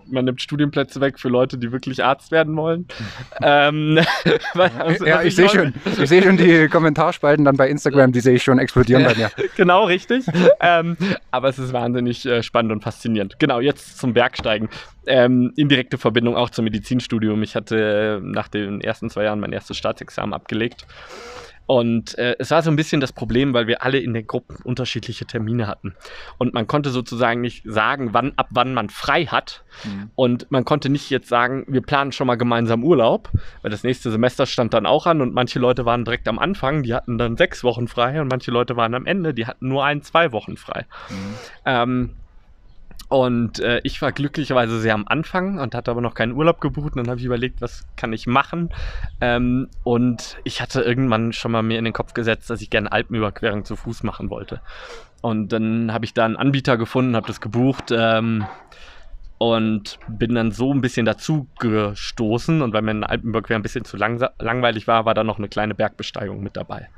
man 0.09 0.25
nimmt 0.25 0.41
Studienplätze 0.41 1.01
weg 1.01 1.19
für 1.19 1.29
Leute, 1.29 1.59
die 1.59 1.73
wirklich 1.73 2.03
Arzt 2.05 2.31
werden 2.31 2.57
wollen. 2.57 2.87
ähm, 3.43 3.99
was, 4.55 4.99
ja, 5.05 5.23
ich, 5.23 5.37
sehe 5.37 5.49
schon, 5.49 5.75
ich 5.85 6.09
sehe 6.09 6.23
schon 6.23 6.37
die 6.37 6.69
Kommentarspalten 6.69 7.45
dann 7.45 7.57
bei 7.57 7.69
Instagram, 7.69 8.13
die 8.13 8.21
sehe 8.21 8.35
ich 8.35 8.43
schon 8.43 8.59
explodieren 8.59 9.05
bei 9.05 9.15
mir. 9.15 9.31
genau, 9.57 9.85
richtig. 9.85 10.25
ähm, 10.61 10.97
aber 11.31 11.49
es 11.49 11.59
ist 11.59 11.73
wahnsinnig 11.73 12.27
äh, 12.27 12.43
spannend 12.43 12.73
und 12.73 12.83
faszinierend. 12.83 13.39
Genau, 13.39 13.61
jetzt 13.61 13.99
zum 13.99 14.15
Bergsteigen. 14.15 14.69
Ähm, 15.07 15.53
indirekte 15.57 15.99
Verbindung 15.99 16.35
auch 16.35 16.51
zum 16.51 16.65
Medizinstudium. 16.65 17.43
Ich 17.43 17.55
hatte 17.55 18.21
äh, 18.23 18.27
nach 18.27 18.49
den 18.49 18.81
ersten 18.81 19.11
zwei 19.11 19.25
Jahren 19.25 19.41
mein 19.41 19.53
erstes 19.53 19.77
Staatsexamen 19.77 20.33
abgelegt 20.33 20.87
Und 21.67 22.19
äh, 22.19 22.37
es 22.39 22.51
war 22.51 22.63
so 22.63 22.71
ein 22.71 22.77
bisschen 22.77 23.01
das 23.01 23.13
Problem, 23.13 23.55
weil 23.55 23.67
wir 23.67 23.83
alle 23.83 23.99
in 23.99 24.13
den 24.13 24.27
Gruppen 24.27 24.57
unterschiedliche 24.65 25.27
Termine 25.27 25.67
hatten. 25.67 25.95
Und 26.39 26.53
man 26.55 26.67
konnte 26.67 26.91
sozusagen 26.91 27.41
nicht 27.41 27.63
sagen, 27.65 28.11
wann, 28.13 28.33
ab 28.37 28.49
wann 28.51 28.75
man 28.75 28.91
frei 28.91 29.27
hat. 29.27 29.65
Mhm. 29.85 30.11
Und 30.15 30.51
man 30.51 30.65
konnte 30.65 30.91
nicht 30.91 31.09
jetzt 31.11 31.29
sagen, 31.29 31.65
wir 31.69 31.81
planen 31.81 32.13
schon 32.13 32.27
mal 32.27 32.37
gemeinsam 32.37 32.85
Urlaub, 32.85 33.31
weil 33.63 33.71
das 33.71 33.83
nächste 33.83 34.11
Semester 34.11 34.47
stand 34.47 34.75
dann 34.75 34.87
auch 34.87 35.07
an 35.07 35.21
und 35.21 35.33
manche 35.33 35.59
Leute 35.59 35.85
waren 35.87 36.05
direkt 36.05 36.29
am 36.29 36.39
Anfang, 36.39 36.83
die 36.83 36.95
hatten 36.95 37.19
dann 37.19 37.37
sechs 37.37 37.65
Wochen 37.65 37.89
frei 37.89 38.21
und 38.21 38.29
manche 38.29 38.51
Leute 38.51 38.77
waren 38.77 38.95
am 38.95 39.07
Ende, 39.07 39.33
die 39.33 39.47
hatten 39.47 39.69
nur 39.69 39.85
ein, 39.85 40.03
zwei 40.03 40.33
Wochen 40.33 40.57
frei. 40.57 40.87
Mhm. 41.09 41.35
Ähm, 41.65 42.11
und 43.09 43.61
äh, 43.61 43.81
ich 43.85 44.01
war 44.01 44.13
glücklicherweise 44.13 44.81
sehr 44.81 44.95
am 44.95 45.07
Anfang 45.07 45.59
und 45.59 45.75
hatte 45.75 45.91
aber 45.91 46.01
noch 46.01 46.15
keinen 46.15 46.33
Urlaub 46.33 46.61
gebucht. 46.61 46.95
Und 46.95 46.99
dann 46.99 47.11
habe 47.11 47.21
ich 47.21 47.27
überlegt, 47.27 47.61
was 47.61 47.87
kann 47.97 48.13
ich 48.13 48.27
machen? 48.27 48.71
Ähm, 49.21 49.69
und 49.83 50.39
ich 50.45 50.61
hatte 50.61 50.81
irgendwann 50.81 51.33
schon 51.33 51.53
mal 51.53 51.63
mir 51.63 51.79
in 51.79 51.85
den 51.85 51.93
Kopf 51.93 52.15
gesetzt, 52.15 52.49
dass 52.49 52.63
ich 52.63 52.71
gerne 52.71 52.91
Alpenüberquerung 52.91 53.65
zu 53.65 53.77
Fuß 53.77 54.03
machen 54.05 54.31
wollte. 54.31 54.61
Und 55.21 55.53
dann 55.53 55.93
habe 55.93 56.05
ich 56.05 56.15
da 56.15 56.25
einen 56.25 56.37
Anbieter 56.37 56.77
gefunden, 56.77 57.17
habe 57.17 57.27
das 57.27 57.41
gebucht 57.41 57.91
ähm, 57.91 58.47
und 59.39 59.99
bin 60.09 60.35
dann 60.35 60.53
so 60.53 60.73
ein 60.73 60.81
bisschen 60.81 61.05
dazu 61.05 61.47
gestoßen. 61.59 62.63
Und 62.63 62.73
weil 62.73 62.83
mir 62.83 62.93
eine 62.93 63.09
Alpenüberquerung 63.09 63.61
ein 63.61 63.63
bisschen 63.63 63.85
zu 63.85 63.99
langweilig 63.99 64.87
war, 64.87 65.05
war 65.05 65.15
da 65.15 65.25
noch 65.25 65.39
eine 65.39 65.49
kleine 65.49 65.75
Bergbesteigung 65.75 66.43
mit 66.43 66.57
dabei 66.57 66.89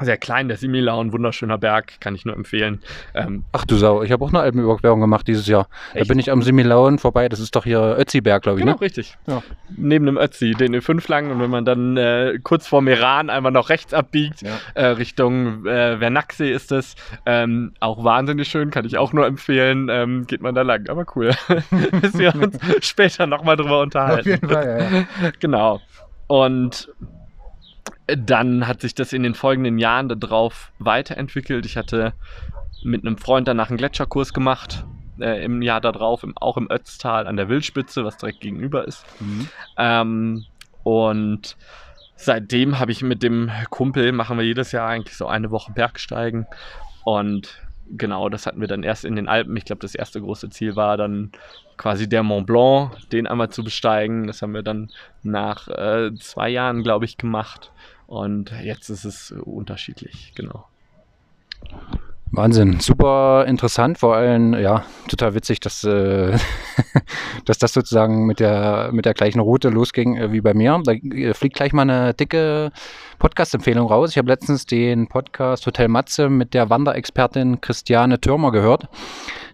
sehr 0.00 0.16
klein, 0.16 0.48
der 0.48 0.56
Simila, 0.56 1.00
ein 1.00 1.12
wunderschöner 1.12 1.58
Berg, 1.58 2.00
kann 2.00 2.14
ich 2.14 2.24
nur 2.24 2.34
empfehlen. 2.34 2.80
Ähm, 3.14 3.44
Ach 3.52 3.64
du 3.64 3.76
Sau, 3.76 4.02
ich 4.02 4.12
habe 4.12 4.24
auch 4.24 4.28
eine 4.28 4.40
Alpenüberquerung 4.40 5.00
gemacht 5.00 5.26
dieses 5.26 5.46
Jahr. 5.46 5.68
Echt? 5.92 6.04
Da 6.04 6.12
bin 6.12 6.18
ich 6.18 6.30
am 6.30 6.42
Similauen 6.42 6.98
vorbei, 6.98 7.28
das 7.28 7.40
ist 7.40 7.56
doch 7.56 7.64
hier 7.64 7.96
Ötzi-Berg, 7.98 8.42
glaube 8.42 8.58
ich, 8.58 8.64
genau, 8.64 8.76
ne? 8.76 8.80
richtig. 8.80 9.16
Ja. 9.26 9.42
Neben 9.76 10.06
dem 10.06 10.16
Ötzi, 10.16 10.52
den 10.52 10.74
E5 10.74 11.10
lang 11.10 11.30
und 11.30 11.40
wenn 11.40 11.50
man 11.50 11.64
dann 11.64 11.96
äh, 11.96 12.38
kurz 12.42 12.66
vor 12.66 12.82
Iran 12.86 13.30
einfach 13.30 13.50
noch 13.50 13.68
rechts 13.68 13.92
abbiegt, 13.92 14.42
ja. 14.42 14.50
äh, 14.74 14.86
Richtung 14.86 15.66
äh, 15.66 15.98
Vernaxee 15.98 16.52
ist 16.52 16.72
es, 16.72 16.94
ähm, 17.26 17.74
auch 17.80 18.04
wahnsinnig 18.04 18.48
schön, 18.48 18.70
kann 18.70 18.84
ich 18.84 18.98
auch 18.98 19.12
nur 19.12 19.26
empfehlen, 19.26 19.88
ähm, 19.90 20.26
geht 20.26 20.42
man 20.42 20.54
da 20.54 20.62
lang, 20.62 20.88
aber 20.88 21.04
cool. 21.16 21.32
Müssen 21.70 22.18
wir 22.20 22.34
uns 22.34 22.58
später 22.80 23.26
nochmal 23.26 23.56
drüber 23.56 23.80
unterhalten. 23.80 24.20
Auf 24.20 24.26
jeden 24.26 24.48
Fall, 24.48 24.88
ja. 24.90 24.98
ja. 24.98 25.32
Genau. 25.40 25.80
Und 26.26 26.92
dann 28.16 28.66
hat 28.66 28.80
sich 28.80 28.94
das 28.94 29.12
in 29.12 29.22
den 29.22 29.34
folgenden 29.34 29.78
Jahren 29.78 30.08
darauf 30.08 30.72
weiterentwickelt. 30.78 31.66
Ich 31.66 31.76
hatte 31.76 32.14
mit 32.82 33.04
einem 33.04 33.18
Freund 33.18 33.46
danach 33.48 33.68
einen 33.68 33.78
Gletscherkurs 33.78 34.32
gemacht. 34.32 34.84
Äh, 35.20 35.44
Im 35.44 35.62
Jahr 35.62 35.80
darauf, 35.80 36.22
im, 36.22 36.36
auch 36.38 36.56
im 36.56 36.70
Ötztal 36.70 37.26
an 37.26 37.36
der 37.36 37.48
Wildspitze, 37.48 38.04
was 38.04 38.16
direkt 38.16 38.40
gegenüber 38.40 38.86
ist. 38.86 39.04
Mhm. 39.20 39.48
Ähm, 39.76 40.44
und 40.84 41.56
seitdem 42.16 42.78
habe 42.78 42.92
ich 42.92 43.02
mit 43.02 43.22
dem 43.22 43.50
Kumpel, 43.68 44.12
machen 44.12 44.38
wir 44.38 44.44
jedes 44.44 44.72
Jahr 44.72 44.88
eigentlich 44.88 45.16
so 45.16 45.26
eine 45.26 45.50
Woche 45.50 45.72
Bergsteigen. 45.72 46.46
Und 47.04 47.60
genau, 47.90 48.28
das 48.28 48.46
hatten 48.46 48.60
wir 48.60 48.68
dann 48.68 48.84
erst 48.84 49.04
in 49.04 49.16
den 49.16 49.28
Alpen. 49.28 49.56
Ich 49.56 49.64
glaube, 49.64 49.80
das 49.80 49.94
erste 49.94 50.20
große 50.20 50.50
Ziel 50.50 50.76
war 50.76 50.96
dann 50.96 51.32
quasi 51.76 52.08
der 52.08 52.22
Mont 52.22 52.46
Blanc, 52.46 52.92
den 53.10 53.26
einmal 53.26 53.50
zu 53.50 53.64
besteigen. 53.64 54.26
Das 54.28 54.40
haben 54.40 54.54
wir 54.54 54.62
dann 54.62 54.90
nach 55.22 55.68
äh, 55.68 56.14
zwei 56.14 56.48
Jahren, 56.48 56.82
glaube 56.82 57.04
ich, 57.04 57.16
gemacht. 57.16 57.72
Und 58.08 58.52
jetzt 58.62 58.88
ist 58.88 59.04
es 59.04 59.32
unterschiedlich, 59.32 60.32
genau. 60.34 60.64
Wahnsinn, 62.30 62.80
super 62.80 63.44
interessant, 63.46 63.98
vor 63.98 64.16
allem, 64.16 64.54
ja, 64.54 64.82
total 65.08 65.34
witzig, 65.34 65.60
dass, 65.60 65.84
äh, 65.84 66.38
dass 67.44 67.58
das 67.58 67.74
sozusagen 67.74 68.24
mit 68.24 68.40
der, 68.40 68.88
mit 68.92 69.04
der 69.04 69.12
gleichen 69.12 69.40
Route 69.40 69.68
losging 69.68 70.16
äh, 70.16 70.32
wie 70.32 70.40
bei 70.40 70.54
mir. 70.54 70.80
Da 70.84 70.92
äh, 70.92 71.34
fliegt 71.34 71.56
gleich 71.56 71.74
mal 71.74 71.82
eine 71.82 72.14
dicke 72.14 72.72
Podcast-Empfehlung 73.18 73.88
raus. 73.88 74.12
Ich 74.12 74.18
habe 74.18 74.28
letztens 74.28 74.64
den 74.64 75.08
Podcast 75.08 75.66
Hotel 75.66 75.88
Matze 75.88 76.30
mit 76.30 76.54
der 76.54 76.70
Wanderexpertin 76.70 77.60
Christiane 77.60 78.20
Türmer 78.22 78.52
gehört. 78.52 78.88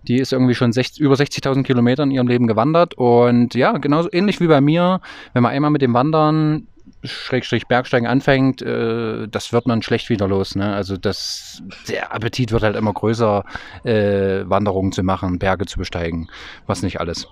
Die 0.07 0.19
ist 0.19 0.33
irgendwie 0.33 0.55
schon 0.55 0.73
60, 0.73 1.01
über 1.01 1.17
60.000 1.17 1.65
Kilometer 1.65 2.05
in 2.05 2.13
ihrem 2.13 2.29
Leben 2.29 2.47
gewandert 2.47 2.95
und 2.95 3.57
ja, 3.57 3.79
genauso 3.79 4.09
ähnlich 4.13 4.41
wie 4.41 4.47
bei 4.47 4.61
mir, 4.61 5.01
wenn 5.33 5.43
man 5.43 5.51
einmal 5.51 5.71
mit 5.71 5.83
dem 5.83 5.95
Wandern 5.95 6.69
Schrägstrich 7.05 7.67
Bergsteigen 7.67 8.07
anfängt, 8.07 8.63
äh, 8.63 9.29
das 9.29 9.53
wird 9.53 9.67
man 9.67 9.83
schlecht 9.83 10.11
wieder 10.11 10.29
los. 10.29 10.55
Ne? 10.57 10.75
Also 10.75 10.97
das, 10.97 11.63
der 11.89 12.15
Appetit 12.15 12.53
wird 12.53 12.63
halt 12.63 12.77
immer 12.77 12.93
größer, 12.93 13.45
äh, 13.85 14.49
Wanderungen 14.49 14.93
zu 14.93 15.03
machen, 15.03 15.39
Berge 15.39 15.67
zu 15.67 15.79
besteigen, 15.79 16.29
was 16.67 16.83
nicht 16.83 17.01
alles. 17.01 17.29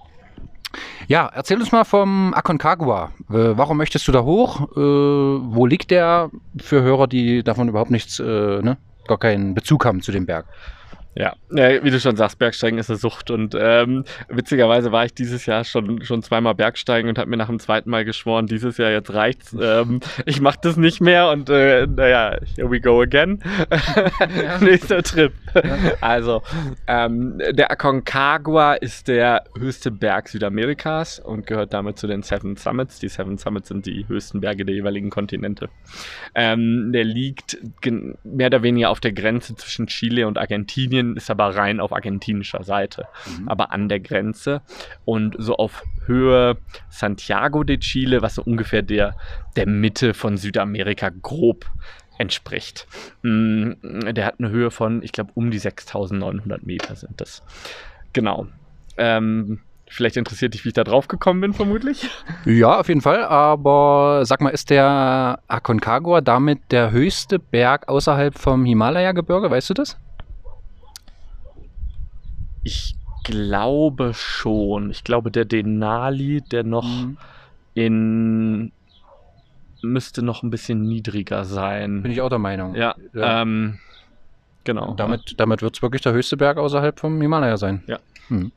Ja, 1.07 1.31
erzähl 1.35 1.59
uns 1.59 1.73
mal 1.73 1.85
vom 1.85 2.33
Aconcagua. 2.35 3.13
Äh, 3.31 3.57
warum 3.57 3.77
möchtest 3.77 4.09
du 4.09 4.13
da 4.13 4.23
hoch? 4.23 4.69
Äh, 4.73 4.81
wo 4.81 5.67
liegt 5.67 5.91
der 5.91 6.31
für 6.61 6.83
Hörer, 6.83 7.07
die 7.07 7.43
davon 7.43 7.69
überhaupt 7.69 7.91
nichts, 7.91 8.19
äh, 8.21 8.23
ne, 8.63 8.79
gar 9.07 9.19
keinen 9.19 9.55
Bezug 9.55 9.85
haben 9.85 10.01
zu 10.01 10.13
dem 10.13 10.27
Berg? 10.27 10.47
Ja, 11.15 11.35
wie 11.51 11.91
du 11.91 12.01
schon 12.01 12.17
sagst, 12.17 12.39
Bergsteigen 12.39 12.79
ist 12.79 12.89
eine 12.89 12.99
Sucht. 12.99 13.31
Und 13.31 13.55
ähm, 13.59 14.05
witzigerweise 14.29 14.93
war 14.93 15.05
ich 15.05 15.13
dieses 15.13 15.45
Jahr 15.45 15.63
schon, 15.65 16.03
schon 16.05 16.23
zweimal 16.23 16.55
Bergsteigen 16.55 17.11
und 17.11 17.19
habe 17.19 17.29
mir 17.29 17.37
nach 17.37 17.49
dem 17.49 17.59
zweiten 17.59 17.91
Mal 17.91 18.07
geschworen, 18.07 18.47
dieses 18.47 18.79
Jahr 18.79 18.91
jetzt 18.91 19.13
reicht's. 19.13 19.55
Ähm, 19.61 20.01
ich 20.25 20.41
mache 20.41 20.59
das 20.63 20.79
nicht 20.79 21.03
mehr 21.03 21.29
und 21.29 21.51
äh, 21.51 21.87
naja, 21.87 22.39
here 22.57 22.71
we 22.71 22.81
go 22.81 23.03
again. 23.03 23.41
Ja. 24.43 24.59
Nächster 24.61 25.03
Trip. 25.03 25.33
Ja. 25.55 25.77
Also, 26.01 26.43
ähm, 26.87 27.39
der 27.51 27.71
Aconcagua 27.71 28.75
ist 28.75 29.09
der 29.09 29.45
höchste 29.59 29.91
Berg 29.91 30.29
Südamerikas 30.29 31.19
und 31.19 31.47
gehört 31.47 31.75
damit 31.75 31.99
zu 31.99 32.07
den 32.07 32.23
Seven 32.23 32.57
Summits. 32.57 33.01
Die 33.01 33.09
Seven 33.09 33.37
Summits 33.37 33.69
sind 33.69 33.85
die 33.85 34.09
höchsten 34.09 34.41
Berge 34.41 34.65
der 34.65 34.75
jeweiligen 34.75 35.11
Kontinente. 35.11 35.69
Ähm, 36.35 36.91
der 36.93 37.05
liegt 37.05 37.59
mehr 38.25 38.47
oder 38.47 38.63
weniger 38.63 38.89
auf 38.89 39.01
der 39.01 39.13
Grenze 39.13 39.55
zwischen 39.57 39.89
Chile 39.89 40.27
und 40.27 40.39
Argentinien 40.39 41.02
Argentinien 41.03 41.17
ist 41.17 41.31
aber 41.31 41.55
rein 41.57 41.81
auf 41.81 41.93
argentinischer 41.93 42.63
Seite, 42.63 43.07
mhm. 43.27 43.49
aber 43.49 43.73
an 43.73 43.89
der 43.89 44.01
Grenze 44.01 44.63
und 45.05 45.37
so 45.39 45.57
auf 45.57 45.83
Höhe 46.07 46.57
Santiago 46.89 47.65
de 47.65 47.79
Chile, 47.79 48.23
was 48.23 48.37
so 48.37 48.43
ungefähr 48.43 48.83
der, 48.83 49.15
der 49.57 49.67
Mitte 49.67 50.15
von 50.15 50.37
Südamerika 50.37 51.11
grob 51.11 51.67
entspricht. 52.19 52.87
Mm, 53.23 53.73
der 54.13 54.27
hat 54.27 54.37
eine 54.39 54.51
Höhe 54.51 54.71
von, 54.71 55.03
ich 55.03 55.13
glaube, 55.13 55.33
um 55.35 55.51
die 55.51 55.59
6900 55.59 56.65
Meter 56.65 56.95
sind 56.95 57.21
das. 57.21 57.43
Genau. 58.13 58.47
Ähm, 58.97 59.61
Vielleicht 59.93 60.17
interessiert 60.17 60.55
dich, 60.55 60.65
wie 60.65 60.69
ich 60.69 60.75
da 60.75 60.85
drauf 60.85 61.07
gekommen 61.07 61.43
bin, 61.43 61.53
vermutlich. 61.53 62.09
Ja, 62.47 62.81
auf 62.81 62.89
jeden 62.89 63.03
Fall. 63.03 63.25
Aber 63.25 64.23
sag 64.25 64.41
mal, 64.41 64.49
ist 64.49 64.71
der 64.71 65.41
Aconcagua 65.49 66.23
damit 66.23 66.61
der 66.71 66.93
höchste 66.93 67.39
Berg 67.39 67.91
außerhalb 67.91 68.39
vom 68.39 68.65
Himalaya-Gebirge? 68.65 69.51
Weißt 69.51 69.69
du 69.69 69.75
das? 69.75 69.99
Ich 72.63 72.97
glaube 73.25 74.15
schon. 74.15 74.91
Ich 74.91 75.05
glaube, 75.05 75.31
der 75.31 75.45
Denali, 75.45 76.41
der 76.41 76.65
noch 76.65 76.85
mhm. 76.85 77.19
in 77.75 78.73
müsste 79.83 80.23
noch 80.23 80.43
ein 80.43 80.51
bisschen 80.51 80.83
niedriger 80.83 81.45
sein. 81.45 82.03
Bin 82.03 82.13
ich 82.13 82.21
auch 82.21 82.29
der 82.29 82.39
Meinung. 82.39 82.75
Ja. 82.77 82.95
ja. 83.13 83.43
Ähm, 83.43 83.79
genau. 84.65 84.91
Und 84.91 85.01
damit 85.01 85.35
damit 85.39 85.61
wird 85.63 85.77
es 85.77 85.83
wirklich 85.83 86.03
der 86.03 86.13
höchste 86.13 86.37
Berg 86.37 86.57
außerhalb 86.59 86.99
vom 86.99 87.21
Himalaya 87.21 87.57
sein. 87.57 87.83
Ja. 87.87 87.99
Hm. 88.29 88.53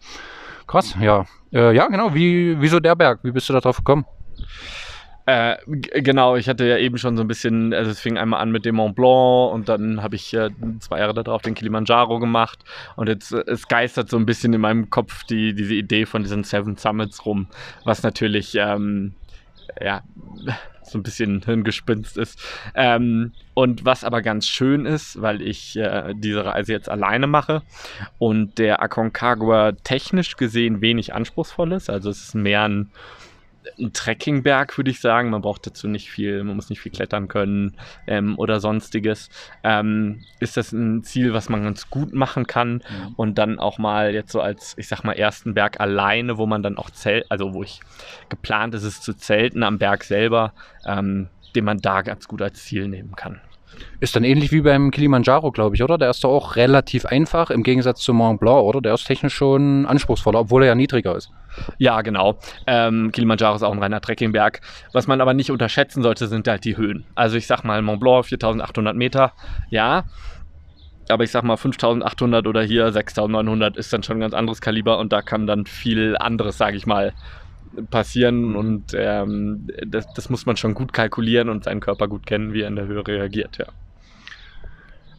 Krass, 0.67 0.95
ja. 0.99 1.25
Äh, 1.51 1.75
ja, 1.75 1.87
genau. 1.87 2.13
Wie, 2.13 2.59
wieso 2.59 2.79
der 2.79 2.95
Berg? 2.95 3.19
Wie 3.23 3.31
bist 3.31 3.49
du 3.49 3.53
da 3.53 3.59
drauf 3.59 3.77
gekommen? 3.77 4.05
Äh, 5.27 5.57
genau, 5.65 6.35
ich 6.35 6.47
hatte 6.47 6.67
ja 6.67 6.77
eben 6.77 6.99
schon 6.99 7.17
so 7.17 7.23
ein 7.23 7.27
bisschen, 7.27 7.73
also 7.73 7.89
es 7.89 7.99
fing 7.99 8.17
einmal 8.17 8.41
an 8.41 8.51
mit 8.51 8.63
dem 8.63 8.75
Mont 8.75 8.95
Blanc 8.95 9.53
und 9.53 9.69
dann 9.69 10.03
habe 10.03 10.15
ich 10.15 10.31
äh, 10.35 10.51
zwei 10.79 10.99
Jahre 10.99 11.15
darauf 11.15 11.41
den 11.41 11.55
Kilimanjaro 11.55 12.19
gemacht 12.19 12.59
und 12.95 13.09
jetzt 13.09 13.31
äh, 13.31 13.43
es 13.47 13.67
geistert 13.67 14.07
so 14.07 14.17
ein 14.17 14.27
bisschen 14.27 14.53
in 14.53 14.61
meinem 14.61 14.91
Kopf 14.91 15.23
die, 15.23 15.55
diese 15.55 15.73
Idee 15.73 16.05
von 16.05 16.21
diesen 16.21 16.43
Seven 16.43 16.77
Summits 16.77 17.25
rum, 17.25 17.47
was 17.85 18.03
natürlich 18.03 18.53
ähm, 18.55 19.15
ja 19.81 20.03
so 20.83 20.99
ein 20.99 21.03
bisschen 21.03 21.41
Hirngespinst 21.43 22.15
ist. 22.17 22.39
Ähm, 22.75 23.31
und 23.55 23.83
was 23.83 24.03
aber 24.03 24.21
ganz 24.21 24.45
schön 24.45 24.85
ist, 24.85 25.19
weil 25.19 25.41
ich 25.41 25.75
äh, 25.75 26.13
diese 26.15 26.45
Reise 26.45 26.71
jetzt 26.71 26.89
alleine 26.89 27.25
mache 27.25 27.63
und 28.19 28.59
der 28.59 28.83
Aconcagua 28.83 29.71
technisch 29.83 30.37
gesehen 30.37 30.81
wenig 30.81 31.15
anspruchsvoll 31.15 31.71
ist, 31.71 31.89
also 31.89 32.11
es 32.11 32.21
ist 32.21 32.35
mehr 32.35 32.65
ein 32.69 32.91
ein 33.79 33.93
Trekkingberg, 33.93 34.77
würde 34.77 34.91
ich 34.91 34.99
sagen. 34.99 35.29
Man 35.29 35.41
braucht 35.41 35.65
dazu 35.65 35.87
nicht 35.87 36.09
viel, 36.09 36.43
man 36.43 36.55
muss 36.55 36.69
nicht 36.69 36.79
viel 36.81 36.91
klettern 36.91 37.27
können 37.27 37.75
ähm, 38.07 38.37
oder 38.37 38.59
sonstiges. 38.59 39.29
Ähm, 39.63 40.21
ist 40.39 40.57
das 40.57 40.71
ein 40.71 41.03
Ziel, 41.03 41.33
was 41.33 41.49
man 41.49 41.63
ganz 41.63 41.89
gut 41.89 42.13
machen 42.13 42.47
kann 42.47 42.75
mhm. 42.75 43.13
und 43.15 43.37
dann 43.37 43.59
auch 43.59 43.77
mal 43.77 44.13
jetzt 44.13 44.31
so 44.31 44.41
als, 44.41 44.75
ich 44.77 44.87
sag 44.87 45.03
mal, 45.03 45.13
ersten 45.13 45.53
Berg 45.53 45.79
alleine, 45.79 46.37
wo 46.37 46.45
man 46.45 46.63
dann 46.63 46.77
auch 46.77 46.89
zählt, 46.89 47.25
also 47.29 47.53
wo 47.53 47.63
ich 47.63 47.79
geplant 48.29 48.75
ist, 48.75 48.83
es 48.83 49.01
zu 49.01 49.13
zelten 49.13 49.63
am 49.63 49.77
Berg 49.77 50.03
selber, 50.03 50.53
ähm, 50.85 51.27
den 51.55 51.65
man 51.65 51.79
da 51.79 52.01
ganz 52.01 52.27
gut 52.27 52.41
als 52.41 52.63
Ziel 52.63 52.87
nehmen 52.87 53.15
kann. 53.15 53.41
Ist 53.99 54.15
dann 54.15 54.23
ähnlich 54.23 54.51
wie 54.51 54.61
beim 54.61 54.91
Kilimanjaro, 54.91 55.51
glaube 55.51 55.75
ich, 55.75 55.83
oder? 55.83 55.97
Der 55.97 56.09
ist 56.09 56.23
doch 56.23 56.31
auch 56.31 56.55
relativ 56.55 57.05
einfach 57.05 57.49
im 57.49 57.63
Gegensatz 57.63 58.01
zum 58.01 58.17
Mont 58.17 58.39
Blanc, 58.39 58.63
oder? 58.63 58.81
Der 58.81 58.93
ist 58.93 59.05
technisch 59.05 59.33
schon 59.33 59.85
anspruchsvoller, 59.85 60.39
obwohl 60.39 60.63
er 60.63 60.69
ja 60.69 60.75
niedriger 60.75 61.15
ist. 61.15 61.31
Ja, 61.77 62.01
genau. 62.01 62.37
Ähm, 62.67 63.11
Kilimanjaro 63.11 63.55
ist 63.55 63.63
auch 63.63 63.71
ein 63.71 63.79
reiner 63.79 64.01
Trekkingberg. 64.01 64.61
Was 64.93 65.07
man 65.07 65.21
aber 65.21 65.33
nicht 65.33 65.51
unterschätzen 65.51 66.03
sollte, 66.03 66.27
sind 66.27 66.47
halt 66.47 66.65
die 66.65 66.77
Höhen. 66.77 67.05
Also 67.15 67.37
ich 67.37 67.47
sag 67.47 67.63
mal 67.63 67.81
Mont 67.81 67.99
Blanc 67.99 68.25
4800 68.25 68.95
Meter, 68.95 69.33
ja. 69.69 70.03
Aber 71.07 71.23
ich 71.23 71.31
sag 71.31 71.43
mal 71.43 71.57
5800 71.57 72.47
oder 72.47 72.63
hier 72.63 72.91
6900 72.91 73.77
ist 73.77 73.93
dann 73.93 74.03
schon 74.03 74.17
ein 74.17 74.21
ganz 74.21 74.33
anderes 74.33 74.59
Kaliber 74.59 74.97
und 74.97 75.13
da 75.13 75.21
kann 75.21 75.45
dann 75.45 75.65
viel 75.65 76.17
anderes, 76.17 76.57
sage 76.57 76.77
ich 76.77 76.87
mal, 76.87 77.13
passieren 77.89 78.55
und 78.55 78.93
ähm, 78.95 79.67
das, 79.85 80.05
das, 80.13 80.29
muss 80.29 80.45
man 80.45 80.57
schon 80.57 80.73
gut 80.73 80.93
kalkulieren 80.93 81.49
und 81.49 81.63
seinen 81.63 81.79
Körper 81.79 82.07
gut 82.07 82.25
kennen, 82.25 82.53
wie 82.53 82.61
er 82.61 82.67
in 82.67 82.75
der 82.75 82.87
Höhe 82.87 83.05
reagiert, 83.05 83.57
ja. 83.57 83.65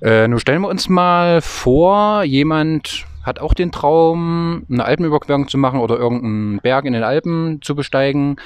Äh, 0.03 0.29
nun 0.29 0.39
stellen 0.39 0.61
wir 0.61 0.69
uns 0.69 0.89
mal 0.89 1.41
vor, 1.41 2.23
jemand 2.23 3.07
hat 3.23 3.41
auch 3.41 3.55
den 3.55 3.73
Traum, 3.73 4.65
eine 4.71 4.85
Alpenüberquerung 4.85 5.49
zu 5.49 5.59
machen 5.59 5.81
oder 5.81 5.99
irgendeinen 5.99 6.61
Berg 6.61 6.85
in 6.85 6.93
den 6.93 7.03
Alpen 7.03 7.61
zu 7.63 7.75
besteigen, 7.75 8.37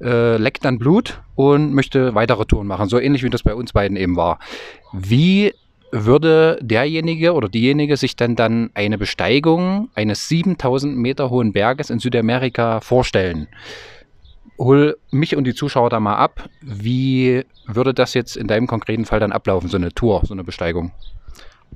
äh, 0.00 0.38
leckt 0.38 0.64
dann 0.64 0.78
Blut 0.78 1.20
und 1.34 1.72
möchte 1.72 2.14
weitere 2.14 2.44
Touren 2.44 2.66
machen, 2.66 2.88
so 2.88 2.98
ähnlich 2.98 3.22
wie 3.22 3.30
das 3.30 3.42
bei 3.42 3.54
uns 3.54 3.72
beiden 3.72 3.96
eben 3.96 4.16
war. 4.16 4.38
Wie 4.92 5.52
würde 5.96 6.58
derjenige 6.60 7.34
oder 7.34 7.48
diejenige 7.48 7.96
sich 7.96 8.16
dann 8.16 8.34
dann 8.34 8.70
eine 8.74 8.98
Besteigung 8.98 9.90
eines 9.94 10.28
7000 10.28 10.96
Meter 10.96 11.30
hohen 11.30 11.52
Berges 11.52 11.88
in 11.88 12.00
Südamerika 12.00 12.80
vorstellen? 12.80 13.46
Hol 14.58 14.96
mich 15.12 15.36
und 15.36 15.44
die 15.44 15.54
Zuschauer 15.54 15.90
da 15.90 16.00
mal 16.00 16.16
ab. 16.16 16.48
Wie 16.60 17.44
würde 17.66 17.94
das 17.94 18.14
jetzt 18.14 18.36
in 18.36 18.48
deinem 18.48 18.66
konkreten 18.66 19.04
Fall 19.04 19.20
dann 19.20 19.30
ablaufen, 19.30 19.68
so 19.68 19.76
eine 19.76 19.92
Tour, 19.92 20.22
so 20.24 20.34
eine 20.34 20.42
Besteigung? 20.42 20.90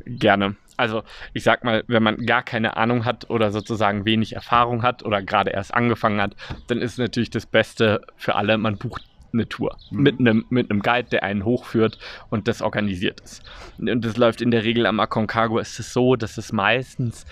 Gerne. 0.04 0.56
Also 0.76 1.02
ich 1.32 1.44
sag 1.44 1.62
mal, 1.62 1.84
wenn 1.86 2.02
man 2.02 2.24
gar 2.24 2.42
keine 2.42 2.76
Ahnung 2.76 3.04
hat 3.04 3.30
oder 3.30 3.52
sozusagen 3.52 4.04
wenig 4.04 4.34
Erfahrung 4.34 4.82
hat 4.82 5.04
oder 5.04 5.22
gerade 5.22 5.50
erst 5.50 5.74
angefangen 5.74 6.20
hat, 6.20 6.34
dann 6.66 6.78
ist 6.78 6.98
natürlich 6.98 7.30
das 7.30 7.46
Beste 7.46 8.00
für 8.16 8.34
alle, 8.34 8.58
man 8.58 8.78
bucht 8.78 9.07
eine 9.32 9.48
Tour 9.48 9.76
mhm. 9.90 10.02
mit 10.02 10.20
einem 10.20 10.44
mit 10.50 10.70
einem 10.70 10.80
Guide, 10.80 11.08
der 11.10 11.22
einen 11.22 11.44
hochführt 11.44 11.98
und 12.30 12.48
das 12.48 12.62
organisiert 12.62 13.20
ist. 13.20 13.42
Und 13.78 14.04
das 14.04 14.16
läuft 14.16 14.40
in 14.40 14.50
der 14.50 14.64
Regel 14.64 14.86
am 14.86 15.00
Aconcagua 15.00 15.60
ist 15.60 15.78
es 15.78 15.92
so, 15.92 16.16
dass 16.16 16.38
es 16.38 16.52
meistens 16.52 17.26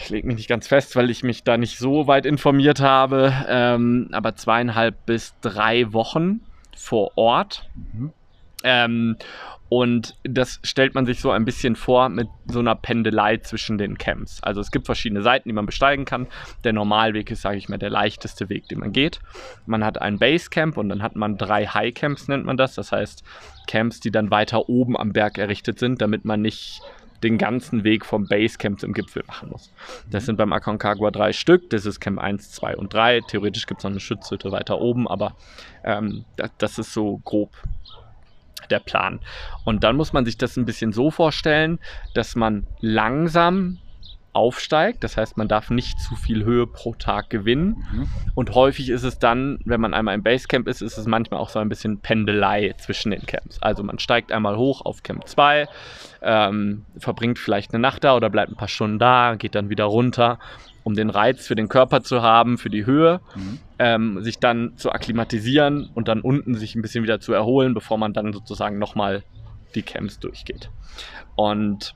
ich 0.00 0.10
lege 0.10 0.26
mich 0.26 0.36
nicht 0.36 0.48
ganz 0.48 0.68
fest, 0.68 0.94
weil 0.96 1.10
ich 1.10 1.22
mich 1.22 1.42
da 1.42 1.56
nicht 1.56 1.78
so 1.78 2.06
weit 2.06 2.24
informiert 2.24 2.80
habe, 2.80 3.32
ähm, 3.48 4.08
aber 4.12 4.36
zweieinhalb 4.36 5.06
bis 5.06 5.34
drei 5.40 5.92
Wochen 5.92 6.40
vor 6.76 7.12
Ort. 7.16 7.68
Mhm. 7.74 8.12
Ähm, 8.64 9.16
und 9.68 10.14
das 10.24 10.60
stellt 10.62 10.94
man 10.94 11.04
sich 11.04 11.20
so 11.20 11.30
ein 11.30 11.44
bisschen 11.44 11.76
vor 11.76 12.08
mit 12.08 12.28
so 12.46 12.58
einer 12.60 12.74
Pendelei 12.74 13.36
zwischen 13.36 13.76
den 13.76 13.98
Camps. 13.98 14.42
Also 14.42 14.62
es 14.62 14.70
gibt 14.70 14.86
verschiedene 14.86 15.22
Seiten, 15.22 15.48
die 15.48 15.52
man 15.52 15.66
besteigen 15.66 16.06
kann. 16.06 16.26
Der 16.64 16.72
Normalweg 16.72 17.30
ist, 17.30 17.42
sage 17.42 17.58
ich 17.58 17.68
mal, 17.68 17.76
der 17.76 17.90
leichteste 17.90 18.48
Weg, 18.48 18.68
den 18.68 18.78
man 18.78 18.92
geht. 18.92 19.20
Man 19.66 19.84
hat 19.84 20.00
ein 20.00 20.18
Basecamp 20.18 20.78
und 20.78 20.88
dann 20.88 21.02
hat 21.02 21.16
man 21.16 21.36
drei 21.36 21.66
Highcamps, 21.66 22.28
nennt 22.28 22.46
man 22.46 22.56
das. 22.56 22.74
Das 22.76 22.92
heißt 22.92 23.22
Camps, 23.66 24.00
die 24.00 24.10
dann 24.10 24.30
weiter 24.30 24.70
oben 24.70 24.96
am 24.96 25.12
Berg 25.12 25.36
errichtet 25.36 25.78
sind, 25.78 26.00
damit 26.00 26.24
man 26.24 26.40
nicht 26.40 26.80
den 27.22 27.36
ganzen 27.36 27.84
Weg 27.84 28.06
vom 28.06 28.26
Basecamp 28.26 28.80
zum 28.80 28.92
Gipfel 28.94 29.24
machen 29.26 29.50
muss. 29.50 29.72
Das 30.10 30.24
sind 30.24 30.36
beim 30.36 30.52
Aconcagua 30.52 31.10
drei 31.10 31.32
Stück. 31.32 31.68
Das 31.68 31.84
ist 31.84 32.00
Camp 32.00 32.18
1, 32.18 32.52
2 32.52 32.76
und 32.76 32.94
3. 32.94 33.20
Theoretisch 33.28 33.66
gibt 33.66 33.80
es 33.80 33.84
noch 33.84 33.90
eine 33.90 34.00
Schutzhütte 34.00 34.50
weiter 34.52 34.80
oben, 34.80 35.06
aber 35.08 35.34
ähm, 35.84 36.24
das, 36.36 36.50
das 36.58 36.78
ist 36.78 36.94
so 36.94 37.20
grob 37.24 37.50
der 38.66 38.80
Plan. 38.80 39.20
Und 39.64 39.84
dann 39.84 39.96
muss 39.96 40.12
man 40.12 40.24
sich 40.24 40.36
das 40.36 40.56
ein 40.56 40.64
bisschen 40.64 40.92
so 40.92 41.10
vorstellen, 41.10 41.78
dass 42.14 42.36
man 42.36 42.66
langsam 42.80 43.78
aufsteigt. 44.32 45.02
Das 45.04 45.16
heißt, 45.16 45.36
man 45.36 45.48
darf 45.48 45.70
nicht 45.70 46.00
zu 46.00 46.14
viel 46.14 46.44
Höhe 46.44 46.66
pro 46.66 46.94
Tag 46.94 47.30
gewinnen. 47.30 47.84
Mhm. 47.92 48.08
Und 48.34 48.54
häufig 48.54 48.88
ist 48.90 49.02
es 49.02 49.18
dann, 49.18 49.58
wenn 49.64 49.80
man 49.80 49.94
einmal 49.94 50.14
im 50.14 50.22
Basecamp 50.22 50.68
ist, 50.68 50.80
ist 50.80 50.98
es 50.98 51.06
manchmal 51.06 51.40
auch 51.40 51.48
so 51.48 51.58
ein 51.58 51.68
bisschen 51.68 52.00
Pendelei 52.00 52.74
zwischen 52.78 53.10
den 53.10 53.26
Camps. 53.26 53.60
Also 53.62 53.82
man 53.82 53.98
steigt 53.98 54.32
einmal 54.32 54.56
hoch 54.56 54.84
auf 54.84 55.02
Camp 55.02 55.26
2, 55.26 55.66
ähm, 56.22 56.84
verbringt 56.98 57.38
vielleicht 57.38 57.72
eine 57.72 57.80
Nacht 57.80 58.04
da 58.04 58.14
oder 58.16 58.30
bleibt 58.30 58.52
ein 58.52 58.56
paar 58.56 58.68
Stunden 58.68 58.98
da, 58.98 59.34
geht 59.36 59.54
dann 59.54 59.70
wieder 59.70 59.84
runter 59.84 60.38
um 60.88 60.94
den 60.94 61.10
Reiz 61.10 61.46
für 61.46 61.54
den 61.54 61.68
Körper 61.68 62.02
zu 62.02 62.22
haben, 62.22 62.56
für 62.56 62.70
die 62.70 62.86
Höhe, 62.86 63.20
mhm. 63.36 63.58
ähm, 63.78 64.24
sich 64.24 64.38
dann 64.38 64.78
zu 64.78 64.90
akklimatisieren 64.90 65.90
und 65.94 66.08
dann 66.08 66.22
unten 66.22 66.54
sich 66.54 66.74
ein 66.74 66.80
bisschen 66.80 67.04
wieder 67.04 67.20
zu 67.20 67.34
erholen, 67.34 67.74
bevor 67.74 67.98
man 67.98 68.14
dann 68.14 68.32
sozusagen 68.32 68.78
nochmal 68.78 69.22
die 69.74 69.82
Camps 69.82 70.18
durchgeht. 70.18 70.70
Und 71.36 71.94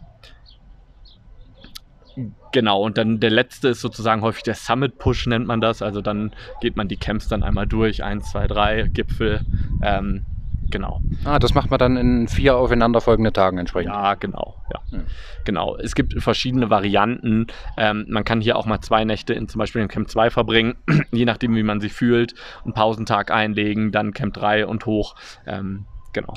Genau, 2.52 2.83
und 2.83 2.99
dann 2.99 3.21
der 3.21 3.31
letzte 3.31 3.69
ist 3.69 3.81
sozusagen 3.81 4.23
häufig 4.23 4.42
der 4.42 4.54
Summit 4.54 4.99
Push, 4.99 5.26
nennt 5.26 5.47
man 5.47 5.61
das. 5.61 5.81
Also 5.83 6.02
dann 6.02 6.32
geht 6.60 6.76
man 6.76 6.89
die 6.89 6.97
Camps 6.97 7.28
dann 7.28 7.43
einmal 7.43 7.67
durch, 7.67 8.04
eins, 8.04 8.30
zwei, 8.30 8.47
drei 8.47 8.82
Gipfel. 8.93 9.41
Ähm, 9.82 10.26
Genau. 10.73 11.02
Ah, 11.25 11.39
das 11.39 11.52
macht 11.54 11.71
man 11.71 11.78
dann 11.78 11.97
in 11.99 12.28
vier 12.28 12.56
aufeinanderfolgende 12.56 13.32
Tagen 13.32 13.58
entsprechend. 13.58 13.93
Ja, 13.93 14.15
genau. 14.15 14.56
Ja. 14.73 14.80
Hm. 14.91 15.04
Genau. 15.45 15.76
Es 15.76 15.95
gibt 15.95 16.21
verschiedene 16.21 16.71
Varianten. 16.71 17.47
Ähm, 17.76 18.06
man 18.08 18.25
kann 18.25 18.41
hier 18.41 18.56
auch 18.56 18.65
mal 18.65 18.80
zwei 18.80 19.04
Nächte 19.04 19.34
in 19.34 19.49
zum 19.49 19.58
Beispiel 19.58 19.82
in 19.82 19.89
Camp 19.89 20.08
2 20.08 20.30
verbringen, 20.30 20.76
je 21.13 21.26
nachdem, 21.26 21.54
wie 21.54 21.63
man 21.63 21.80
sich 21.80 21.93
fühlt. 21.93 22.34
Einen 22.65 22.73
Pausentag 22.73 23.30
einlegen, 23.30 23.93
dann 23.93 24.15
Camp 24.15 24.32
3 24.32 24.67
und 24.67 24.86
hoch. 24.86 25.15
Ähm, 25.47 25.84
genau. 26.15 26.34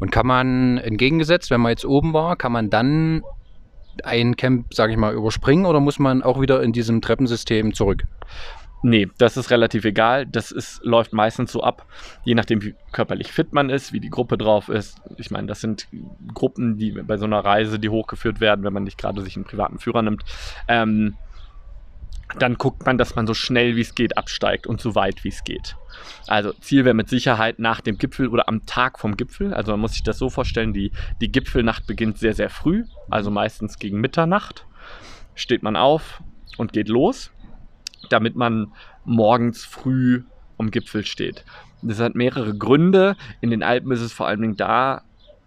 Und 0.00 0.10
kann 0.10 0.26
man 0.26 0.78
entgegengesetzt, 0.78 1.50
wenn 1.50 1.60
man 1.60 1.70
jetzt 1.70 1.84
oben 1.84 2.12
war, 2.12 2.34
kann 2.34 2.50
man 2.50 2.68
dann 2.68 3.22
ein 4.04 4.36
Camp, 4.36 4.72
sage 4.72 4.92
ich 4.92 4.98
mal, 4.98 5.14
überspringen 5.14 5.66
oder 5.66 5.80
muss 5.80 5.98
man 5.98 6.22
auch 6.22 6.40
wieder 6.40 6.62
in 6.62 6.72
diesem 6.72 7.00
Treppensystem 7.00 7.74
zurück? 7.74 8.04
Nee, 8.82 9.08
das 9.18 9.36
ist 9.36 9.50
relativ 9.50 9.84
egal. 9.84 10.26
Das 10.26 10.50
ist, 10.50 10.82
läuft 10.84 11.12
meistens 11.12 11.52
so 11.52 11.62
ab, 11.62 11.84
je 12.24 12.34
nachdem, 12.34 12.62
wie 12.62 12.74
körperlich 12.92 13.30
fit 13.30 13.52
man 13.52 13.68
ist, 13.68 13.92
wie 13.92 14.00
die 14.00 14.08
Gruppe 14.08 14.38
drauf 14.38 14.70
ist. 14.70 14.96
Ich 15.18 15.30
meine, 15.30 15.46
das 15.48 15.60
sind 15.60 15.86
Gruppen, 16.32 16.78
die 16.78 16.92
bei 16.92 17.18
so 17.18 17.26
einer 17.26 17.40
Reise, 17.40 17.78
die 17.78 17.90
hochgeführt 17.90 18.40
werden, 18.40 18.64
wenn 18.64 18.72
man 18.72 18.84
nicht 18.84 18.96
gerade 18.96 19.20
sich 19.22 19.36
einen 19.36 19.44
privaten 19.44 19.78
Führer 19.78 20.00
nimmt. 20.02 20.24
Ähm, 20.66 21.16
dann 22.38 22.54
guckt 22.54 22.86
man, 22.86 22.98
dass 22.98 23.16
man 23.16 23.26
so 23.26 23.34
schnell 23.34 23.76
wie 23.76 23.80
es 23.80 23.94
geht 23.94 24.16
absteigt 24.16 24.66
und 24.66 24.80
so 24.80 24.94
weit 24.94 25.24
wie 25.24 25.28
es 25.28 25.44
geht. 25.44 25.76
Also 26.26 26.52
Ziel 26.54 26.84
wäre 26.84 26.94
mit 26.94 27.08
Sicherheit 27.08 27.58
nach 27.58 27.80
dem 27.80 27.98
Gipfel 27.98 28.28
oder 28.28 28.48
am 28.48 28.66
Tag 28.66 28.98
vom 28.98 29.16
Gipfel. 29.16 29.52
Also 29.52 29.72
man 29.72 29.80
muss 29.80 29.92
sich 29.92 30.02
das 30.02 30.18
so 30.18 30.30
vorstellen, 30.30 30.72
die, 30.72 30.92
die 31.20 31.32
Gipfelnacht 31.32 31.86
beginnt 31.86 32.18
sehr, 32.18 32.34
sehr 32.34 32.50
früh, 32.50 32.84
also 33.10 33.30
meistens 33.30 33.78
gegen 33.78 34.00
Mitternacht. 34.00 34.66
Steht 35.34 35.62
man 35.62 35.76
auf 35.76 36.22
und 36.56 36.72
geht 36.72 36.88
los 36.88 37.30
damit 38.08 38.36
man 38.36 38.72
morgens 39.04 39.64
früh 39.64 40.22
am 40.58 40.70
Gipfel 40.70 41.04
steht. 41.04 41.44
Das 41.82 42.00
hat 42.00 42.14
mehrere 42.14 42.56
Gründe. 42.56 43.16
In 43.40 43.50
den 43.50 43.62
Alpen 43.62 43.92
ist 43.92 44.00
es 44.00 44.12
vor 44.12 44.26
allen 44.26 44.40
Dingen 44.40 44.56
da, 44.56 45.02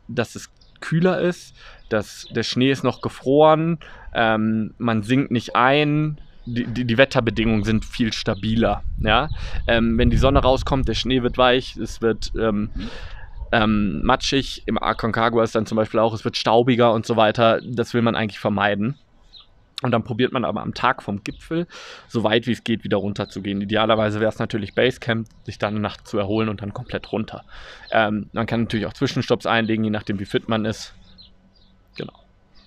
dass 0.08 0.36
es 0.36 0.52
kühler 0.80 1.22
ist, 1.22 1.56
dass 1.90 2.28
der 2.36 2.44
Schnee 2.44 2.72
ist 2.72 2.84
noch 2.84 3.02
gefroren, 3.02 3.80
ähm, 4.14 4.74
man 4.78 5.02
sinkt 5.04 5.32
nicht 5.32 5.56
ein, 5.56 6.20
die, 6.46 6.66
die, 6.66 6.86
die, 6.86 6.98
Wetterbedingungen 6.98 7.64
sind 7.64 7.86
viel 7.86 8.14
stabiler. 8.14 8.84
Ja? 9.00 9.30
Ähm, 9.68 9.98
wenn 9.98 10.10
die 10.10 10.18
Sonne 10.18 10.40
rauskommt, 10.40 10.88
der 10.88 10.94
Schnee 10.94 11.24
wird 11.24 11.38
weich, 11.38 11.78
es 11.78 12.02
wird 12.02 12.32
ähm, 12.40 12.70
ähm, 13.52 14.02
matschig. 14.04 14.64
Im 14.66 14.82
Aconcagua 14.82 15.44
ist 15.44 15.56
dann 15.56 15.66
zum 15.66 15.76
Beispiel 15.76 16.00
auch, 16.00 16.14
es 16.14 16.26
wird 16.26 16.38
staubiger 16.38 16.94
und 16.94 17.06
so 17.06 17.16
weiter. 17.16 17.62
Das 17.64 17.94
will 17.94 18.02
man 18.02 18.16
eigentlich 18.16 18.40
vermeiden. 18.40 18.96
Und 19.84 19.92
dann 19.92 20.04
probiert 20.04 20.32
man 20.32 20.46
aber 20.46 20.62
am 20.62 20.74
Tag 20.74 21.04
vom 21.04 21.24
Gipfel, 21.24 21.68
so 22.08 22.24
weit 22.24 22.48
wie 22.48 22.54
es 22.54 22.64
geht, 22.64 22.86
wieder 22.86 22.98
runter 22.98 23.28
zu 23.28 23.42
gehen. 23.42 23.62
Idealerweise 23.62 24.22
wäre 24.22 24.32
es 24.32 24.40
natürlich 24.40 24.76
Basecamp, 24.76 25.28
sich 25.44 25.58
dann 25.58 25.74
eine 25.74 25.82
Nacht 25.82 26.08
zu 26.08 26.18
erholen 26.18 26.48
und 26.48 26.62
dann 26.62 26.74
komplett 26.74 27.12
runter. 27.12 27.44
Ähm, 27.92 28.30
man 28.32 28.46
kann 28.46 28.62
natürlich 28.62 28.86
auch 28.86 28.94
Zwischenstopps 28.94 29.46
einlegen, 29.46 29.84
je 29.84 29.90
nachdem 29.90 30.20
wie 30.20 30.26
fit 30.26 30.48
man 30.48 30.64
ist. 30.64 30.94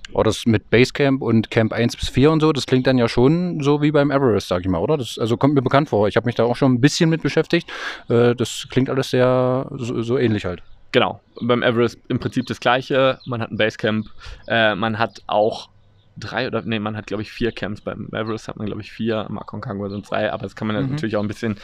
Genau. 0.07 0.21
Oh, 0.21 0.23
das 0.23 0.47
mit 0.47 0.71
Basecamp 0.71 1.23
und 1.23 1.51
Camp 1.51 1.73
1 1.73 1.97
bis 1.97 2.09
4 2.09 2.31
und 2.31 2.41
so, 2.41 2.53
das 2.53 2.67
klingt 2.67 2.87
dann 2.87 2.99
ja 2.99 3.09
schon 3.09 3.61
so 3.61 3.83
wie 3.83 3.91
beim 3.91 4.11
Everest, 4.11 4.49
sag 4.49 4.63
ich 4.63 4.69
mal, 4.69 4.79
oder? 4.79 4.97
Das 4.97 5.19
also 5.19 5.37
kommt 5.37 5.55
mir 5.55 5.63
bekannt 5.63 5.89
vor. 5.89 6.09
Ich 6.09 6.17
habe 6.17 6.27
mich 6.27 6.35
da 6.35 6.45
auch 6.45 6.57
schon 6.57 6.75
ein 6.75 6.81
bisschen 6.81 7.11
mit 7.11 7.23
beschäftigt. 7.23 7.71
Äh, 8.09 8.35
das 8.35 8.67
klingt 8.71 8.91
alles 8.91 9.11
sehr 9.11 9.67
so, 9.77 10.03
so 10.03 10.19
ähnlich 10.19 10.45
halt. 10.45 10.63
Genau, 10.93 11.21
beim 11.41 11.63
Everest 11.63 11.99
im 12.09 12.19
Prinzip 12.19 12.47
das 12.47 12.61
gleiche. 12.61 13.19
Man 13.27 13.43
hat 13.43 13.51
ein 13.51 13.57
Basecamp, 13.57 14.07
äh, 14.47 14.75
man 14.75 14.99
hat 14.99 15.23
auch 15.27 15.69
drei 16.17 16.47
oder 16.47 16.63
nee, 16.63 16.79
man 16.79 16.97
hat 16.97 17.07
glaube 17.07 17.23
ich 17.23 17.31
vier 17.31 17.53
Camps. 17.53 17.81
Beim 17.81 18.09
Everest 18.13 18.49
hat 18.49 18.57
man 18.57 18.67
glaube 18.67 18.81
ich 18.81 18.93
vier, 18.93 19.27
am 19.27 19.39
Aconcagua 19.39 19.91
sind 19.91 20.07
zwei, 20.07 20.33
aber 20.33 20.45
das 20.45 20.57
kann 20.57 20.69
man 20.69 20.83
mhm. 20.83 20.93
natürlich 20.93 21.17
auch 21.17 21.23
ein 21.23 21.29
bisschen 21.29 21.57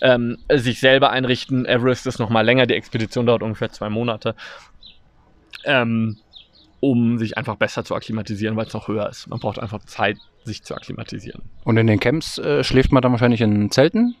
ähm, 0.00 0.38
sich 0.50 0.80
selber 0.80 1.10
einrichten. 1.10 1.66
Everest 1.66 2.06
ist 2.06 2.18
noch 2.18 2.30
mal 2.30 2.42
länger, 2.42 2.66
die 2.66 2.74
Expedition 2.74 3.26
dauert 3.26 3.42
ungefähr 3.42 3.70
zwei 3.70 3.90
Monate. 3.90 4.34
Ähm, 5.64 6.16
um 6.80 7.18
sich 7.18 7.36
einfach 7.36 7.56
besser 7.56 7.84
zu 7.84 7.94
akklimatisieren, 7.94 8.56
weil 8.56 8.66
es 8.66 8.74
noch 8.74 8.88
höher 8.88 9.08
ist. 9.08 9.28
Man 9.28 9.40
braucht 9.40 9.58
einfach 9.58 9.80
Zeit, 9.84 10.16
sich 10.44 10.62
zu 10.62 10.74
akklimatisieren. 10.74 11.42
Und 11.64 11.76
in 11.76 11.86
den 11.86 12.00
Camps 12.00 12.38
äh, 12.38 12.64
schläft 12.64 12.92
man 12.92 13.02
dann 13.02 13.12
wahrscheinlich 13.12 13.40
in 13.40 13.70
Zelten? 13.70 14.14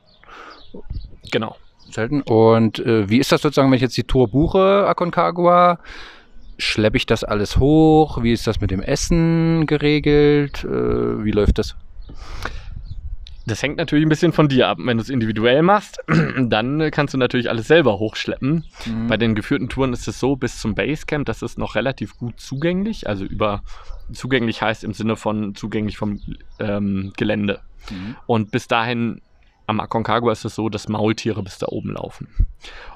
Genau. 1.30 1.56
Selten. 1.90 2.22
Und 2.22 2.80
äh, 2.80 3.08
wie 3.08 3.18
ist 3.18 3.32
das 3.32 3.42
sozusagen, 3.42 3.70
wenn 3.70 3.76
ich 3.76 3.82
jetzt 3.82 3.96
die 3.96 4.04
Tour 4.04 4.28
buche, 4.28 4.86
Aconcagua? 4.86 5.78
Schleppe 6.58 6.96
ich 6.96 7.06
das 7.06 7.24
alles 7.24 7.58
hoch? 7.58 8.22
Wie 8.22 8.32
ist 8.32 8.46
das 8.46 8.60
mit 8.60 8.70
dem 8.70 8.82
Essen 8.82 9.66
geregelt? 9.66 10.64
Äh, 10.64 11.24
wie 11.24 11.30
läuft 11.30 11.58
das? 11.58 11.76
Das 13.48 13.62
hängt 13.62 13.78
natürlich 13.78 14.04
ein 14.04 14.08
bisschen 14.08 14.32
von 14.32 14.48
dir 14.48 14.68
ab. 14.68 14.78
Wenn 14.80 14.98
du 14.98 15.02
es 15.02 15.08
individuell 15.08 15.62
machst, 15.62 15.98
dann 16.38 16.90
kannst 16.90 17.14
du 17.14 17.18
natürlich 17.18 17.48
alles 17.50 17.66
selber 17.66 17.98
hochschleppen. 17.98 18.64
Mhm. 18.86 19.06
Bei 19.08 19.16
den 19.16 19.34
geführten 19.34 19.68
Touren 19.68 19.92
ist 19.92 20.06
es 20.06 20.20
so, 20.20 20.36
bis 20.36 20.60
zum 20.60 20.74
Basecamp, 20.74 21.26
das 21.26 21.42
ist 21.42 21.58
noch 21.58 21.74
relativ 21.74 22.16
gut 22.16 22.38
zugänglich. 22.38 23.08
Also 23.08 23.24
über 23.24 23.62
zugänglich 24.12 24.62
heißt 24.62 24.84
im 24.84 24.92
Sinne 24.92 25.16
von 25.16 25.54
zugänglich 25.54 25.96
vom 25.96 26.20
ähm, 26.58 27.12
Gelände. 27.16 27.60
Mhm. 27.90 28.16
Und 28.26 28.50
bis 28.50 28.68
dahin 28.68 29.22
am 29.66 29.80
Aconcagua 29.80 30.32
ist 30.32 30.44
es 30.44 30.54
so, 30.54 30.68
dass 30.68 30.88
Maultiere 30.88 31.42
bis 31.42 31.58
da 31.58 31.66
oben 31.68 31.92
laufen. 31.92 32.28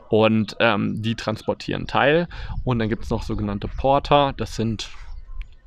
Und 0.09 0.57
ähm, 0.61 1.03
die 1.03 1.15
transportieren 1.15 1.87
Teil. 1.87 2.29
Und 2.65 2.79
dann 2.79 2.89
gibt 2.89 3.05
es 3.05 3.11
noch 3.11 3.23
sogenannte 3.23 3.69
Porter. 3.69 4.33
Das 4.37 4.57
sind 4.57 4.91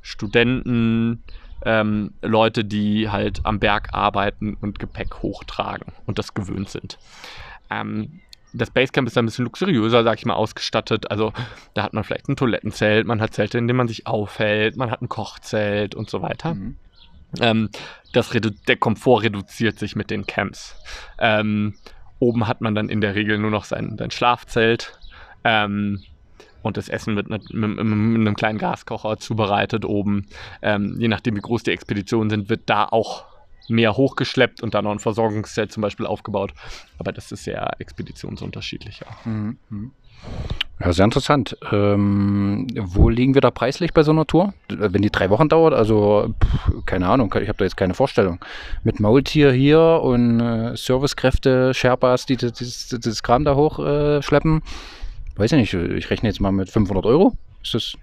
Studenten, 0.02 1.24
ähm, 1.66 2.14
Leute, 2.22 2.64
die 2.64 3.10
halt 3.10 3.42
am 3.44 3.60
Berg 3.60 3.90
arbeiten 3.94 4.56
und 4.62 4.80
Gepäck 4.80 5.22
hochtragen 5.22 5.94
und 6.06 6.20
das 6.20 6.34
gewöhnt 6.34 6.70
sind. 6.70 6.98
Ähm, 7.70 8.22
das 8.54 8.72
Basecamp 8.72 9.08
ist 9.08 9.18
ein 9.18 9.26
bisschen 9.26 9.46
luxuriöser, 9.46 10.04
sag 10.04 10.18
ich 10.18 10.26
mal, 10.26 10.36
ausgestattet. 10.36 11.12
Also 11.12 11.34
da 11.74 11.84
hat 11.84 11.94
man 11.94 12.04
vielleicht 12.04 12.30
ein 12.30 12.38
Toilettenzelt, 12.38 13.06
man 13.06 13.20
hat 13.20 13.34
Zelte, 13.34 13.58
in 13.58 13.68
denen 13.68 13.78
man 13.78 13.88
sich 13.88 14.08
aufhält, 14.08 14.78
man 14.78 14.92
hat 14.92 15.02
ein 15.02 15.10
Kochzelt 15.10 15.96
und 15.96 16.10
so 16.10 16.22
weiter. 16.22 16.54
Mhm. 16.54 16.78
Ähm, 17.42 17.70
das 18.14 18.30
der 18.30 18.78
Komfort 18.78 19.24
reduziert 19.24 19.78
sich 19.78 19.96
mit 19.96 20.10
den 20.10 20.26
Camps. 20.26 20.76
Ähm, 21.20 21.76
oben 22.20 22.48
hat 22.48 22.62
man 22.62 22.76
dann 22.76 22.88
in 22.88 23.02
der 23.02 23.16
Regel 23.16 23.38
nur 23.38 23.52
noch 23.52 23.66
sein, 23.66 23.98
sein 23.98 24.12
Schlafzelt. 24.12 24.98
Ähm, 25.44 26.02
und 26.66 26.78
das 26.78 26.90
Essen 26.90 27.16
wird 27.16 27.30
mit, 27.30 27.54
mit, 27.54 27.76
mit, 27.76 27.80
einem 27.80 28.36
kleinen 28.36 28.58
Gaskocher 28.58 29.18
zubereitet 29.18 29.86
oben. 29.86 30.26
Ähm, 30.64 30.96
je 30.98 31.08
nachdem, 31.08 31.36
wie 31.36 31.42
groß 31.42 31.62
die 31.62 31.72
Expeditionen 31.72 32.32
sind, 32.32 32.50
wird 32.50 32.64
da 32.66 32.86
auch 32.86 33.26
mehr 33.70 33.96
hochgeschleppt 33.96 34.64
und 34.64 34.74
dann 34.74 34.84
noch 34.86 34.92
ein 34.92 35.00
Versorgungszelt 35.00 35.72
zum 35.72 35.82
Beispiel 35.82 36.08
aufgebaut. 36.08 36.54
Aber 36.98 37.12
das 37.12 37.32
ist 37.32 37.44
sehr 37.44 37.80
expeditionsunterschiedlich. 37.80 39.02
Ja, 39.02 39.32
mhm. 39.32 39.58
mhm. 39.70 39.92
ja 40.80 40.92
sehr 40.92 41.06
interessant. 41.06 41.56
Ähm, 41.72 42.66
wo 42.76 43.10
liegen 43.10 43.36
wir 43.36 43.42
da 43.42 43.52
preislich 43.52 43.94
bei 43.94 44.02
so 44.02 44.12
einer 44.12 44.26
Tour? 44.26 44.56
Wenn 44.70 45.04
die 45.04 45.12
drei 45.12 45.30
Wochen 45.30 45.50
dauert, 45.50 45.76
also 45.76 46.34
pff, 46.44 46.86
keine 46.88 47.08
Ahnung, 47.10 47.32
ich 47.40 47.48
habe 47.48 47.60
da 47.60 47.66
jetzt 47.66 47.78
keine 47.78 47.94
Vorstellung. 47.94 48.40
Mit 48.84 49.00
Maultier 49.00 49.52
hier 49.52 50.02
und 50.02 50.40
äh, 50.40 50.76
Servicekräfte, 50.76 51.76
Sherpas, 51.76 52.26
die 52.26 52.38
das, 52.38 52.54
das, 52.54 52.96
das 53.00 53.22
Kram 53.22 53.46
da 53.46 53.56
hochschleppen. 53.56 54.58
Äh, 54.58 54.62
weiß 55.36 55.52
ich 55.54 55.74
nicht, 55.74 55.74
ich 55.74 56.10
rechne 56.10 56.30
jetzt 56.30 56.42
mal 56.42 56.52
mit 56.52 56.70
500 56.70 57.06
Euro. 57.06 57.38
Ist 57.62 57.74
das 57.74 57.98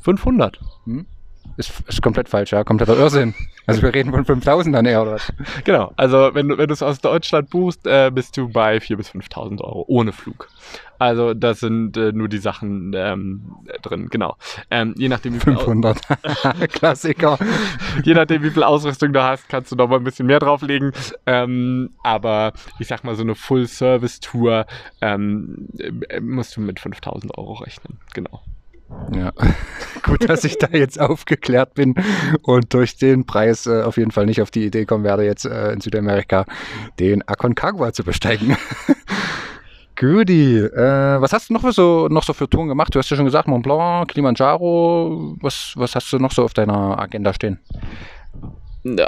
500? 0.00 0.60
Hm? 0.84 1.06
Ist, 1.56 1.72
ist 1.88 2.02
komplett 2.02 2.28
falsch, 2.28 2.52
ja, 2.52 2.64
kompletter 2.64 2.96
Irrsinn. 2.96 3.34
Also 3.66 3.82
wir 3.82 3.92
reden 3.92 4.12
von 4.12 4.24
5000 4.24 4.74
dann 4.74 4.86
eher, 4.86 5.02
oder 5.02 5.12
was? 5.12 5.32
Genau, 5.64 5.92
also 5.96 6.30
wenn 6.32 6.48
du 6.48 6.56
wenn 6.56 6.70
es 6.70 6.82
aus 6.82 7.00
Deutschland 7.00 7.50
buchst, 7.50 7.86
äh, 7.86 8.10
bist 8.10 8.36
du 8.36 8.48
bei 8.48 8.78
4.000 8.78 8.96
bis 8.96 9.10
5.000 9.10 9.60
Euro 9.60 9.84
ohne 9.88 10.12
Flug. 10.12 10.48
Also 10.98 11.34
das 11.34 11.60
sind 11.60 11.96
äh, 11.96 12.12
nur 12.12 12.28
die 12.28 12.38
Sachen 12.38 12.92
ähm, 12.94 13.56
drin, 13.82 14.08
genau. 14.08 14.36
Ähm, 14.70 14.94
je 14.96 15.08
nachdem 15.08 15.34
wie 15.34 15.40
viel 15.40 15.54
500, 15.54 16.00
Klassiker. 16.72 17.38
je 18.04 18.14
nachdem 18.14 18.42
wie 18.42 18.50
viel 18.50 18.62
Ausrüstung 18.62 19.12
du 19.12 19.22
hast, 19.22 19.48
kannst 19.48 19.70
du 19.70 19.76
noch 19.76 19.88
mal 19.88 19.96
ein 19.96 20.04
bisschen 20.04 20.26
mehr 20.26 20.40
drauflegen. 20.40 20.92
Ähm, 21.26 21.90
aber 22.02 22.52
ich 22.78 22.88
sag 22.88 23.04
mal 23.04 23.14
so 23.14 23.22
eine 23.22 23.34
Full-Service-Tour 23.34 24.66
ähm, 25.00 25.68
äh, 25.78 26.20
musst 26.20 26.56
du 26.56 26.60
mit 26.60 26.80
5.000 26.80 27.36
Euro 27.36 27.54
rechnen, 27.54 27.98
genau. 28.14 28.42
Ja, 29.14 29.32
gut, 30.02 30.28
dass 30.28 30.44
ich 30.44 30.58
da 30.58 30.68
jetzt 30.72 31.00
aufgeklärt 31.00 31.74
bin 31.74 31.94
und 32.42 32.72
durch 32.72 32.96
den 32.96 33.26
Preis 33.26 33.66
äh, 33.66 33.82
auf 33.82 33.96
jeden 33.96 34.10
Fall 34.10 34.26
nicht 34.26 34.40
auf 34.40 34.50
die 34.50 34.64
Idee 34.64 34.86
kommen 34.86 35.04
werde, 35.04 35.24
jetzt 35.24 35.44
äh, 35.44 35.72
in 35.72 35.80
Südamerika 35.80 36.44
den 36.98 37.26
Aconcagua 37.26 37.92
zu 37.92 38.04
besteigen. 38.04 38.56
Goodie. 39.96 40.58
Äh, 40.58 41.20
was 41.20 41.32
hast 41.32 41.50
du 41.50 41.54
noch 41.54 41.62
für, 41.62 41.72
so, 41.72 42.06
noch 42.08 42.22
so 42.22 42.32
für 42.32 42.48
Touren 42.48 42.68
gemacht? 42.68 42.94
Du 42.94 43.00
hast 43.00 43.10
ja 43.10 43.16
schon 43.16 43.24
gesagt, 43.24 43.48
Mont 43.48 43.64
Blanc, 43.64 44.08
Kilimanjaro. 44.08 45.36
Was, 45.40 45.72
was 45.74 45.94
hast 45.96 46.12
du 46.12 46.18
noch 46.18 46.30
so 46.30 46.44
auf 46.44 46.54
deiner 46.54 46.98
Agenda 46.98 47.34
stehen? 47.34 47.58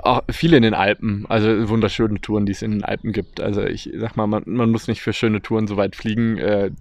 Auch 0.03 0.23
viele 0.29 0.57
in 0.57 0.65
den 0.65 0.75
Alpen, 0.75 1.27
also 1.29 1.69
wunderschöne 1.69 2.21
Touren, 2.21 2.45
die 2.45 2.53
es 2.53 2.63
in 2.63 2.73
den 2.73 2.85
Alpen 2.85 3.13
gibt. 3.13 3.41
Also 3.41 3.63
ich 3.63 3.89
sag 3.99 4.17
mal, 4.17 4.27
man, 4.27 4.43
man 4.47 4.71
muss 4.71 4.89
nicht 4.89 5.01
für 5.01 5.13
schöne 5.13 5.41
Touren 5.41 5.69
so 5.69 5.77
weit 5.77 5.95
fliegen. 5.95 6.39
Äh, 6.39 6.73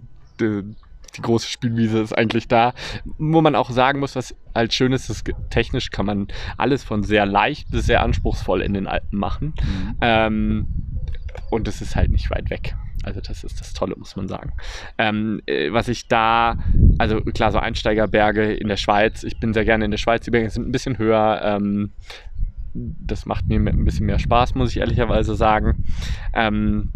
die, 1.11 1.21
große 1.21 1.47
Spielwiese 1.47 1.99
ist 1.99 2.17
eigentlich 2.17 2.47
da. 2.47 2.73
Wo 3.17 3.41
man 3.41 3.55
auch 3.55 3.69
sagen 3.69 3.99
muss, 3.99 4.15
was 4.15 4.35
halt 4.55 4.73
schön 4.73 4.93
ist, 4.93 5.09
ist 5.09 5.29
technisch 5.49 5.91
kann 5.91 6.05
man 6.05 6.27
alles 6.57 6.83
von 6.83 7.03
sehr 7.03 7.25
leicht 7.25 7.71
bis 7.71 7.85
sehr 7.85 8.03
anspruchsvoll 8.03 8.61
in 8.61 8.73
den 8.73 8.87
Alpen 8.87 9.17
machen. 9.19 9.53
Mhm. 9.61 9.95
Ähm, 10.01 10.67
und 11.49 11.67
es 11.67 11.81
ist 11.81 11.95
halt 11.95 12.11
nicht 12.11 12.29
weit 12.31 12.49
weg. 12.49 12.75
Also 13.03 13.21
das 13.21 13.43
ist 13.43 13.61
das 13.61 13.73
Tolle, 13.73 13.95
muss 13.97 14.15
man 14.15 14.27
sagen. 14.27 14.51
Ähm, 14.97 15.41
äh, 15.45 15.71
was 15.71 15.87
ich 15.87 16.07
da, 16.07 16.57
also 16.97 17.21
klar, 17.21 17.51
so 17.51 17.59
Einsteigerberge 17.59 18.53
in 18.53 18.67
der 18.67 18.77
Schweiz, 18.77 19.23
ich 19.23 19.39
bin 19.39 19.53
sehr 19.53 19.65
gerne 19.65 19.85
in 19.85 19.91
der 19.91 19.97
Schweiz, 19.97 20.25
die 20.25 20.31
Berge 20.31 20.49
sind 20.49 20.67
ein 20.67 20.71
bisschen 20.71 20.97
höher. 20.97 21.41
Ähm, 21.43 21.93
das 22.73 23.25
macht 23.25 23.47
mir 23.47 23.55
ein 23.55 23.85
bisschen 23.85 24.05
mehr 24.05 24.19
Spaß, 24.19 24.55
muss 24.55 24.71
ich 24.71 24.77
ehrlicherweise 24.77 25.35
sagen. 25.35 25.85
Ähm, 26.33 26.91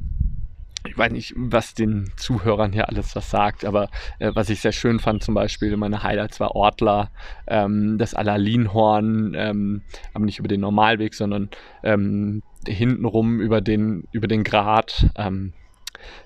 ich 0.85 0.97
weiß 0.97 1.11
nicht, 1.11 1.33
was 1.35 1.73
den 1.73 2.11
Zuhörern 2.17 2.73
hier 2.73 2.89
alles 2.89 3.15
was 3.15 3.29
sagt, 3.29 3.65
aber 3.65 3.89
äh, 4.19 4.31
was 4.33 4.49
ich 4.49 4.61
sehr 4.61 4.71
schön 4.71 4.99
fand, 4.99 5.23
zum 5.23 5.33
Beispiel, 5.33 5.75
meine 5.77 6.03
Highlights 6.03 6.39
war 6.39 6.55
Ortler, 6.55 7.11
ähm, 7.47 7.97
das 7.97 8.13
Allerlinhorn, 8.13 9.33
ähm, 9.35 9.81
aber 10.13 10.25
nicht 10.25 10.39
über 10.39 10.47
den 10.47 10.61
Normalweg, 10.61 11.13
sondern 11.13 11.49
ähm, 11.83 12.43
hintenrum 12.67 13.39
über 13.39 13.61
den, 13.61 14.07
über 14.11 14.27
den 14.27 14.43
Grat. 14.43 15.07
Ähm, 15.15 15.53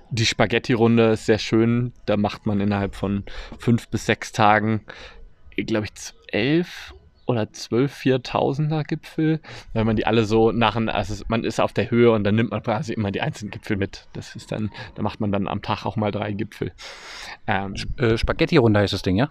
die 0.09 0.25
Spaghetti-Runde 0.25 1.11
ist 1.11 1.25
sehr 1.25 1.39
schön. 1.39 1.93
Da 2.05 2.17
macht 2.17 2.45
man 2.45 2.59
innerhalb 2.59 2.95
von 2.95 3.23
fünf 3.59 3.89
bis 3.89 4.05
sechs 4.05 4.31
Tagen, 4.31 4.81
glaube 5.55 5.85
ich, 5.85 6.13
elf 6.31 6.93
oder 7.27 7.51
zwölf 7.51 7.93
Viertausender 7.93 8.83
Gipfel, 8.83 9.39
weil 9.73 9.85
man 9.85 9.95
die 9.95 10.07
alle 10.07 10.25
so 10.25 10.51
nach, 10.51 10.75
also 10.75 11.23
man 11.27 11.43
ist 11.43 11.59
auf 11.59 11.73
der 11.73 11.91
Höhe 11.91 12.11
und 12.11 12.23
dann 12.23 12.35
nimmt 12.35 12.51
man 12.51 12.63
quasi 12.63 12.93
immer 12.93 13.11
die 13.11 13.21
einzelnen 13.21 13.51
Gipfel 13.51 13.77
mit. 13.77 14.07
Das 14.13 14.35
ist 14.35 14.51
dann, 14.51 14.71
da 14.95 15.03
macht 15.03 15.19
man 15.19 15.31
dann 15.31 15.47
am 15.47 15.61
Tag 15.61 15.85
auch 15.85 15.95
mal 15.95 16.11
drei 16.11 16.31
Gipfel. 16.31 16.71
Ähm, 17.45 17.75
äh, 17.97 18.17
Spaghetti-Runde 18.17 18.79
heißt 18.79 18.93
das 18.93 19.01
Ding, 19.01 19.17
ja? 19.17 19.29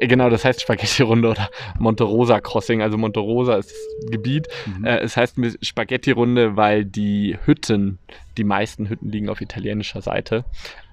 Genau, 0.00 0.30
das 0.30 0.44
heißt 0.44 0.62
Spaghetti-Runde 0.62 1.28
oder 1.30 1.48
Monte 1.78 2.04
Rosa 2.04 2.40
Crossing. 2.40 2.82
Also 2.82 2.96
Monte 2.96 3.20
Rosa 3.20 3.56
ist 3.56 3.70
das 3.70 4.10
Gebiet. 4.10 4.48
Mhm. 4.66 4.84
Äh, 4.84 4.98
es 4.98 5.16
heißt 5.16 5.36
Spaghetti-Runde, 5.60 6.56
weil 6.56 6.84
die 6.84 7.38
Hütten, 7.44 7.98
die 8.36 8.44
meisten 8.44 8.88
Hütten 8.88 9.10
liegen 9.10 9.28
auf 9.28 9.40
italienischer 9.40 10.02
Seite. 10.02 10.44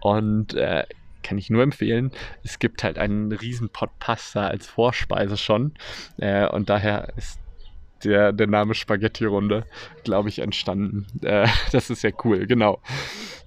Und 0.01 0.53
äh, 0.55 0.85
kann 1.23 1.37
ich 1.37 1.49
nur 1.49 1.63
empfehlen. 1.63 2.11
Es 2.43 2.59
gibt 2.59 2.83
halt 2.83 2.97
einen 2.97 3.31
riesen 3.31 3.69
Pot 3.69 3.89
Pasta 3.99 4.47
als 4.47 4.67
Vorspeise 4.67 5.37
schon. 5.37 5.73
Äh, 6.17 6.47
und 6.47 6.69
daher 6.69 7.13
ist 7.17 7.39
der, 8.03 8.33
der 8.33 8.47
Name 8.47 8.73
Spaghetti-Runde, 8.73 9.65
glaube 10.03 10.29
ich, 10.29 10.39
entstanden. 10.39 11.07
Äh, 11.23 11.47
das 11.71 11.89
ist 11.89 12.01
sehr 12.01 12.13
cool, 12.23 12.45
genau. 12.45 12.79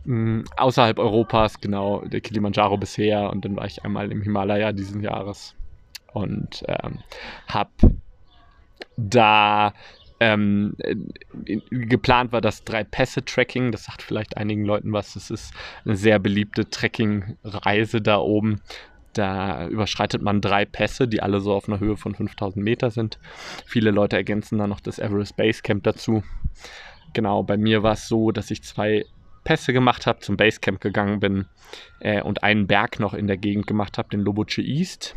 Mhm, 0.04 0.44
außerhalb 0.56 0.98
Europas, 0.98 1.60
genau, 1.60 2.00
der 2.04 2.20
Kilimanjaro 2.20 2.76
bisher 2.76 3.30
und 3.30 3.44
dann 3.44 3.56
war 3.56 3.66
ich 3.66 3.84
einmal 3.84 4.10
im 4.12 4.22
Himalaya 4.22 4.72
diesen 4.72 5.02
Jahres 5.02 5.54
und 6.12 6.64
ähm, 6.68 7.00
habe 7.48 7.70
da 8.96 9.72
ähm, 10.20 10.76
geplant 11.70 12.33
war 12.33 12.40
das 12.40 12.64
Drei-Pässe-Tracking. 12.64 13.72
Das 13.72 13.85
sagt 13.85 14.02
vielleicht 14.02 14.37
einigen 14.37 14.64
Leuten 14.64 14.92
was. 14.92 15.14
Das 15.14 15.31
ist 15.31 15.52
eine 15.85 15.96
sehr 15.96 16.18
beliebte 16.18 16.68
Trekking-Reise 16.68 18.00
da 18.00 18.18
oben. 18.18 18.61
Da 19.12 19.66
überschreitet 19.68 20.20
man 20.20 20.42
drei 20.42 20.66
Pässe, 20.66 21.09
die 21.09 21.22
alle 21.22 21.40
so 21.40 21.55
auf 21.55 21.68
einer 21.68 21.81
Höhe 21.81 21.96
von 21.96 22.14
5000 22.14 22.62
Meter 22.62 22.90
sind. 22.90 23.18
Viele 23.64 23.90
Leute 23.90 24.16
ergänzen 24.16 24.59
dann 24.59 24.68
noch 24.68 24.81
das 24.81 24.98
Everest 24.98 25.37
Base 25.37 25.62
Camp 25.62 25.85
dazu. 25.85 26.22
Genau, 27.14 27.42
bei 27.42 27.57
mir 27.57 27.83
war 27.83 27.94
es 27.94 28.09
so, 28.09 28.31
dass 28.31 28.50
ich 28.50 28.62
zwei 28.62 29.07
Pässe 29.46 29.72
gemacht 29.72 30.09
habe, 30.09 30.18
zum 30.18 30.37
Basecamp 30.37 30.80
gegangen 30.80 31.20
bin 31.20 31.46
äh, 32.00 32.20
und 32.20 32.42
einen 32.42 32.66
Berg 32.66 32.98
noch 32.98 33.14
in 33.14 33.28
der 33.28 33.37
Gegend 33.37 33.68
gemacht 33.68 33.96
habe, 33.96 34.09
den 34.09 34.20
Lobuche 34.20 34.61
East. 34.61 35.14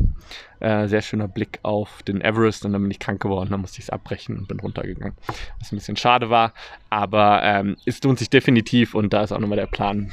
Äh, 0.60 0.88
sehr 0.88 1.02
schöner 1.02 1.28
Blick 1.28 1.58
auf 1.64 2.04
den 2.04 2.22
Everest 2.22 2.64
und 2.64 2.74
dann 2.74 2.84
bin 2.84 2.92
ich 2.92 3.00
krank 3.00 3.20
geworden, 3.20 3.50
dann 3.50 3.62
musste 3.62 3.80
ich 3.80 3.86
es 3.86 3.90
abbrechen 3.90 4.38
und 4.38 4.48
bin 4.48 4.60
runtergegangen. 4.60 5.18
Was 5.60 5.72
ein 5.72 5.78
bisschen 5.78 5.98
schade 5.98 6.30
war, 6.30 6.54
aber 6.92 7.42
ähm, 7.44 7.76
es 7.88 8.04
lohnt 8.04 8.20
sich 8.20 8.30
definitiv 8.30 8.94
und 8.94 9.14
da 9.14 9.24
ist 9.24 9.32
auch 9.32 9.40
nochmal 9.40 9.58
der 9.58 9.66
Plan, 9.66 10.12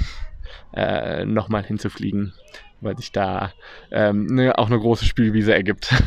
äh, 0.73 1.27
nochmal 1.27 1.65
hinzufliegen, 1.65 2.33
weil 2.81 2.97
sich 2.97 3.13
da 3.13 3.53
ähm, 3.91 4.27
ne, 4.27 4.57
auch 4.57 4.69
eine 4.69 4.79
große 4.79 5.05
Spielwiese 5.05 5.55
ergibt. 5.55 5.95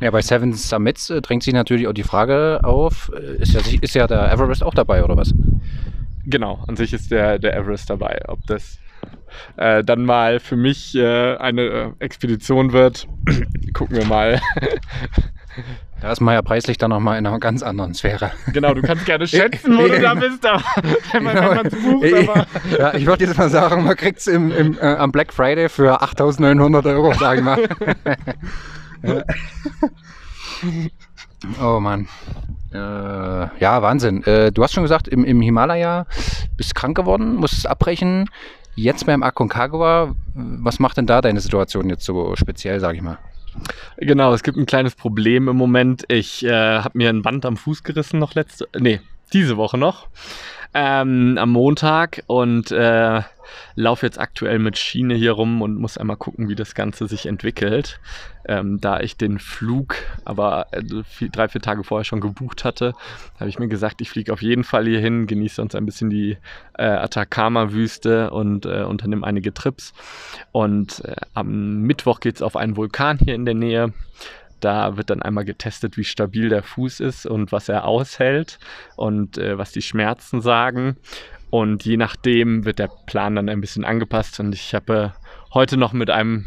Ja, 0.00 0.10
bei 0.10 0.22
Seven 0.22 0.52
Summits 0.52 1.08
äh, 1.08 1.22
drängt 1.22 1.44
sich 1.44 1.54
natürlich 1.54 1.86
auch 1.86 1.92
die 1.92 2.02
Frage 2.02 2.60
auf, 2.64 3.12
äh, 3.14 3.40
ist 3.40 3.54
ja, 3.54 3.60
ist 3.80 3.94
ja 3.94 4.08
der 4.08 4.30
Everest 4.32 4.64
auch 4.64 4.74
dabei 4.74 5.04
oder 5.04 5.16
was? 5.16 5.32
Genau, 6.26 6.62
an 6.66 6.76
sich 6.76 6.92
ist 6.92 7.10
der, 7.10 7.38
der 7.38 7.56
Everest 7.56 7.90
dabei. 7.90 8.20
Ob 8.28 8.46
das 8.46 8.78
äh, 9.56 9.84
dann 9.84 10.04
mal 10.04 10.40
für 10.40 10.56
mich 10.56 10.94
äh, 10.96 11.36
eine 11.36 11.62
äh, 11.62 11.90
Expedition 11.98 12.72
wird, 12.72 13.06
gucken 13.74 13.96
wir 13.96 14.06
mal. 14.06 14.40
Da 16.00 16.12
ist 16.12 16.20
man 16.20 16.34
ja 16.34 16.42
preislich 16.42 16.76
dann 16.76 16.90
nochmal 16.90 17.16
in 17.16 17.26
einer 17.26 17.38
ganz 17.38 17.62
anderen 17.62 17.94
Sphäre. 17.94 18.32
Genau, 18.52 18.74
du 18.74 18.82
kannst 18.82 19.06
gerne 19.06 19.26
schätzen, 19.28 19.78
wo 19.78 19.86
du 19.88 19.98
da 20.00 20.12
bist, 20.14 20.44
aber 20.44 20.62
wenn 21.12 21.22
man 21.22 21.34
Genau. 21.34 21.62
es 21.62 21.82
bucht, 21.82 22.28
aber 22.28 22.46
ja, 22.78 22.94
ich 22.94 23.06
würde 23.06 23.24
jetzt 23.24 23.38
mal 23.38 23.48
sagen, 23.48 23.84
man 23.84 23.96
kriegt 23.96 24.18
es 24.18 24.26
im, 24.26 24.50
im, 24.52 24.76
äh, 24.78 24.96
am 24.96 25.12
Black 25.12 25.32
Friday 25.32 25.70
für 25.70 26.02
8.900 26.02 26.86
Euro, 26.92 27.14
sage 27.14 27.38
ich 27.38 27.44
mal. 27.44 29.24
oh 31.62 31.80
Mann. 31.80 32.06
Äh, 32.74 32.78
ja, 32.78 33.82
Wahnsinn. 33.82 34.24
Äh, 34.24 34.50
du 34.50 34.62
hast 34.62 34.72
schon 34.72 34.82
gesagt, 34.82 35.06
im, 35.06 35.24
im 35.24 35.40
Himalaya 35.40 36.06
bist 36.56 36.74
krank 36.74 36.96
geworden, 36.96 37.36
musstest 37.36 37.68
abbrechen. 37.68 38.28
Jetzt 38.74 39.06
beim 39.06 39.22
Aconcagua, 39.22 40.16
was 40.34 40.80
macht 40.80 40.96
denn 40.96 41.06
da 41.06 41.20
deine 41.20 41.40
Situation 41.40 41.88
jetzt 41.88 42.04
so 42.04 42.34
speziell, 42.34 42.80
sage 42.80 42.96
ich 42.96 43.02
mal? 43.02 43.18
Genau, 43.98 44.34
es 44.34 44.42
gibt 44.42 44.58
ein 44.58 44.66
kleines 44.66 44.96
Problem 44.96 45.46
im 45.46 45.56
Moment. 45.56 46.04
Ich 46.08 46.44
äh, 46.44 46.78
habe 46.80 46.98
mir 46.98 47.10
ein 47.10 47.22
Band 47.22 47.46
am 47.46 47.56
Fuß 47.56 47.84
gerissen 47.84 48.18
noch 48.18 48.34
letzte, 48.34 48.68
nee, 48.76 49.00
diese 49.32 49.56
Woche 49.56 49.78
noch. 49.78 50.08
Ähm, 50.74 51.38
am 51.38 51.50
Montag 51.50 52.24
und 52.26 52.72
äh, 52.72 53.22
laufe 53.76 54.06
jetzt 54.06 54.18
aktuell 54.18 54.58
mit 54.58 54.76
Schiene 54.76 55.14
hier 55.14 55.32
rum 55.32 55.62
und 55.62 55.76
muss 55.78 55.98
einmal 55.98 56.16
gucken, 56.16 56.48
wie 56.48 56.54
das 56.54 56.74
Ganze 56.74 57.06
sich 57.06 57.26
entwickelt. 57.26 58.00
Ähm, 58.46 58.80
da 58.80 59.00
ich 59.00 59.16
den 59.16 59.38
Flug 59.38 59.96
aber 60.24 60.66
äh, 60.72 60.82
vier, 61.04 61.30
drei, 61.30 61.48
vier 61.48 61.60
Tage 61.60 61.84
vorher 61.84 62.04
schon 62.04 62.20
gebucht 62.20 62.64
hatte, 62.64 62.94
habe 63.38 63.48
ich 63.48 63.58
mir 63.58 63.68
gesagt, 63.68 64.00
ich 64.00 64.10
fliege 64.10 64.32
auf 64.32 64.42
jeden 64.42 64.64
Fall 64.64 64.86
hier 64.86 65.00
hin, 65.00 65.26
genieße 65.26 65.56
sonst 65.56 65.74
ein 65.74 65.86
bisschen 65.86 66.10
die 66.10 66.36
äh, 66.76 66.84
Atacama-Wüste 66.84 68.30
und 68.30 68.66
äh, 68.66 68.82
unternehme 68.82 69.26
einige 69.26 69.54
Trips. 69.54 69.94
Und 70.52 71.04
äh, 71.04 71.16
am 71.34 71.82
Mittwoch 71.82 72.20
geht 72.20 72.36
es 72.36 72.42
auf 72.42 72.56
einen 72.56 72.76
Vulkan 72.76 73.18
hier 73.18 73.34
in 73.34 73.44
der 73.44 73.54
Nähe. 73.54 73.92
Da 74.64 74.96
wird 74.96 75.10
dann 75.10 75.20
einmal 75.20 75.44
getestet, 75.44 75.98
wie 75.98 76.04
stabil 76.04 76.48
der 76.48 76.62
Fuß 76.62 77.00
ist 77.00 77.26
und 77.26 77.52
was 77.52 77.68
er 77.68 77.84
aushält 77.84 78.58
und 78.96 79.36
äh, 79.36 79.58
was 79.58 79.72
die 79.72 79.82
Schmerzen 79.82 80.40
sagen. 80.40 80.96
Und 81.50 81.84
je 81.84 81.98
nachdem 81.98 82.64
wird 82.64 82.78
der 82.78 82.88
Plan 82.88 83.36
dann 83.36 83.50
ein 83.50 83.60
bisschen 83.60 83.84
angepasst. 83.84 84.40
Und 84.40 84.54
ich 84.54 84.74
habe 84.74 85.12
äh, 85.12 85.18
heute 85.54 85.76
noch 85.76 85.92
mit 85.92 86.10
einem 86.10 86.46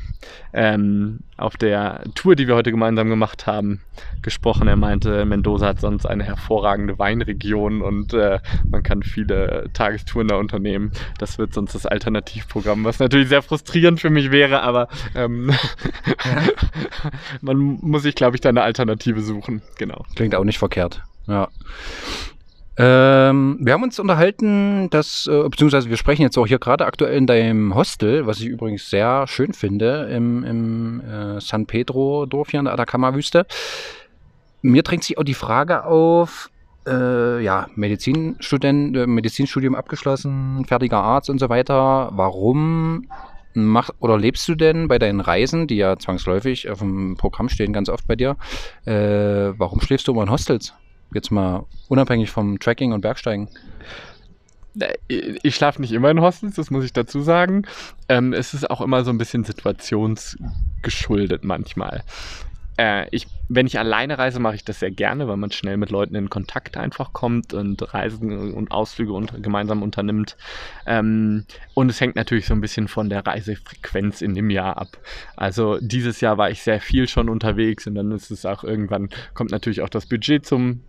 ähm, 0.53 1.19
auf 1.37 1.55
der 1.55 2.03
Tour, 2.13 2.35
die 2.35 2.47
wir 2.47 2.55
heute 2.55 2.71
gemeinsam 2.71 3.09
gemacht 3.09 3.47
haben, 3.47 3.81
gesprochen. 4.21 4.67
Er 4.67 4.75
meinte, 4.75 5.25
Mendoza 5.25 5.67
hat 5.67 5.79
sonst 5.79 6.05
eine 6.05 6.23
hervorragende 6.23 6.99
Weinregion 6.99 7.81
und 7.81 8.13
äh, 8.13 8.39
man 8.69 8.83
kann 8.83 9.03
viele 9.03 9.69
Tagestouren 9.73 10.27
da 10.27 10.35
unternehmen. 10.35 10.91
Das 11.19 11.37
wird 11.37 11.53
sonst 11.53 11.73
das 11.73 11.85
Alternativprogramm, 11.85 12.83
was 12.83 12.99
natürlich 12.99 13.29
sehr 13.29 13.41
frustrierend 13.41 14.01
für 14.01 14.09
mich 14.09 14.31
wäre, 14.31 14.61
aber 14.61 14.89
ähm, 15.15 15.51
man 17.41 17.57
muss 17.57 18.03
sich, 18.03 18.15
glaube 18.15 18.35
ich, 18.35 18.41
da 18.41 18.49
eine 18.49 18.63
Alternative 18.63 19.21
suchen. 19.21 19.61
Genau. 19.77 20.05
Klingt 20.15 20.35
auch 20.35 20.43
nicht 20.43 20.59
verkehrt. 20.59 21.01
Ja. 21.27 21.47
Ähm, 22.79 23.57
wir 23.59 23.73
haben 23.73 23.81
uns 23.81 23.99
unterhalten, 23.99 24.89
dass, 24.91 25.25
äh, 25.25 25.49
beziehungsweise 25.49 25.89
wir 25.89 25.97
sprechen 25.97 26.21
jetzt 26.21 26.37
auch 26.37 26.45
hier 26.45 26.59
gerade 26.59 26.85
aktuell 26.85 27.17
in 27.17 27.25
deinem 27.25 27.73
Hostel, 27.73 28.27
was 28.27 28.39
ich 28.39 28.45
übrigens 28.45 28.89
sehr 28.89 29.25
schön 29.25 29.53
finde, 29.53 30.07
im, 30.11 30.43
im 30.43 31.01
äh, 31.01 31.41
San 31.41 31.65
Pedro-Dorf 31.65 32.51
hier 32.51 32.59
in 32.59 32.65
der 32.65 32.75
Atacama-Wüste. 32.75 33.47
Mir 34.61 34.83
drängt 34.83 35.03
sich 35.03 35.17
auch 35.17 35.23
die 35.23 35.33
Frage 35.33 35.85
auf, 35.85 36.51
äh, 36.87 37.43
ja, 37.43 37.67
Medizinstudent, 37.75 38.95
äh, 38.95 39.07
Medizinstudium 39.07 39.73
abgeschlossen, 39.73 40.63
fertiger 40.65 41.01
Arzt 41.01 41.31
und 41.31 41.39
so 41.39 41.49
weiter. 41.49 42.11
Warum 42.13 43.07
mach, 43.55 43.89
oder 43.99 44.19
lebst 44.19 44.47
du 44.47 44.55
denn 44.55 44.87
bei 44.87 44.99
deinen 44.99 45.19
Reisen, 45.19 45.65
die 45.65 45.77
ja 45.77 45.97
zwangsläufig 45.97 46.69
auf 46.69 46.79
dem 46.79 47.17
Programm 47.17 47.49
stehen, 47.49 47.73
ganz 47.73 47.89
oft 47.89 48.07
bei 48.07 48.15
dir, 48.15 48.37
äh, 48.85 49.57
warum 49.57 49.81
schläfst 49.81 50.07
du 50.07 50.11
immer 50.11 50.23
in 50.23 50.31
Hostels? 50.31 50.75
Jetzt 51.13 51.31
mal 51.31 51.65
unabhängig 51.87 52.31
vom 52.31 52.59
Tracking 52.59 52.93
und 52.93 53.01
Bergsteigen. 53.01 53.49
Ich 55.07 55.55
schlafe 55.55 55.81
nicht 55.81 55.91
immer 55.91 56.11
in 56.11 56.21
Hostels, 56.21 56.55
das 56.55 56.69
muss 56.69 56.85
ich 56.85 56.93
dazu 56.93 57.21
sagen. 57.21 57.63
Ähm, 58.09 58.33
es 58.33 58.53
ist 58.53 58.69
auch 58.69 58.81
immer 58.81 59.03
so 59.03 59.09
ein 59.09 59.17
bisschen 59.17 59.43
situationsgeschuldet 59.43 61.43
manchmal. 61.43 62.03
Äh, 62.77 63.07
ich, 63.09 63.27
wenn 63.49 63.65
ich 63.65 63.79
alleine 63.79 64.19
reise, 64.19 64.39
mache 64.39 64.55
ich 64.55 64.63
das 64.63 64.79
sehr 64.79 64.91
gerne, 64.91 65.27
weil 65.27 65.37
man 65.37 65.51
schnell 65.51 65.77
mit 65.77 65.89
Leuten 65.89 66.15
in 66.15 66.29
Kontakt 66.29 66.77
einfach 66.77 67.11
kommt 67.11 67.53
und 67.53 67.93
Reisen 67.93 68.53
und 68.53 68.71
Ausflüge 68.71 69.13
und 69.13 69.41
gemeinsam 69.41 69.81
unternimmt. 69.81 70.37
Ähm, 70.85 71.45
und 71.73 71.89
es 71.89 71.99
hängt 71.99 72.15
natürlich 72.15 72.45
so 72.45 72.53
ein 72.53 72.61
bisschen 72.61 72.87
von 72.87 73.09
der 73.09 73.25
Reisefrequenz 73.25 74.21
in 74.21 74.35
dem 74.35 74.51
Jahr 74.51 74.77
ab. 74.77 74.89
Also 75.35 75.79
dieses 75.81 76.21
Jahr 76.21 76.37
war 76.37 76.51
ich 76.51 76.61
sehr 76.61 76.79
viel 76.79 77.07
schon 77.07 77.29
unterwegs 77.29 77.87
und 77.87 77.95
dann 77.95 78.11
ist 78.11 78.29
es 78.29 78.45
auch 78.45 78.63
irgendwann, 78.63 79.09
kommt 79.33 79.49
natürlich 79.49 79.81
auch 79.81 79.89
das 79.89 80.05
Budget 80.05 80.45
zum, 80.45 80.83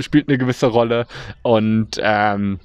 spielt 0.00 0.28
eine 0.28 0.38
gewisse 0.38 0.66
Rolle 0.66 1.06
und 1.42 1.98
ähm, 2.00 2.60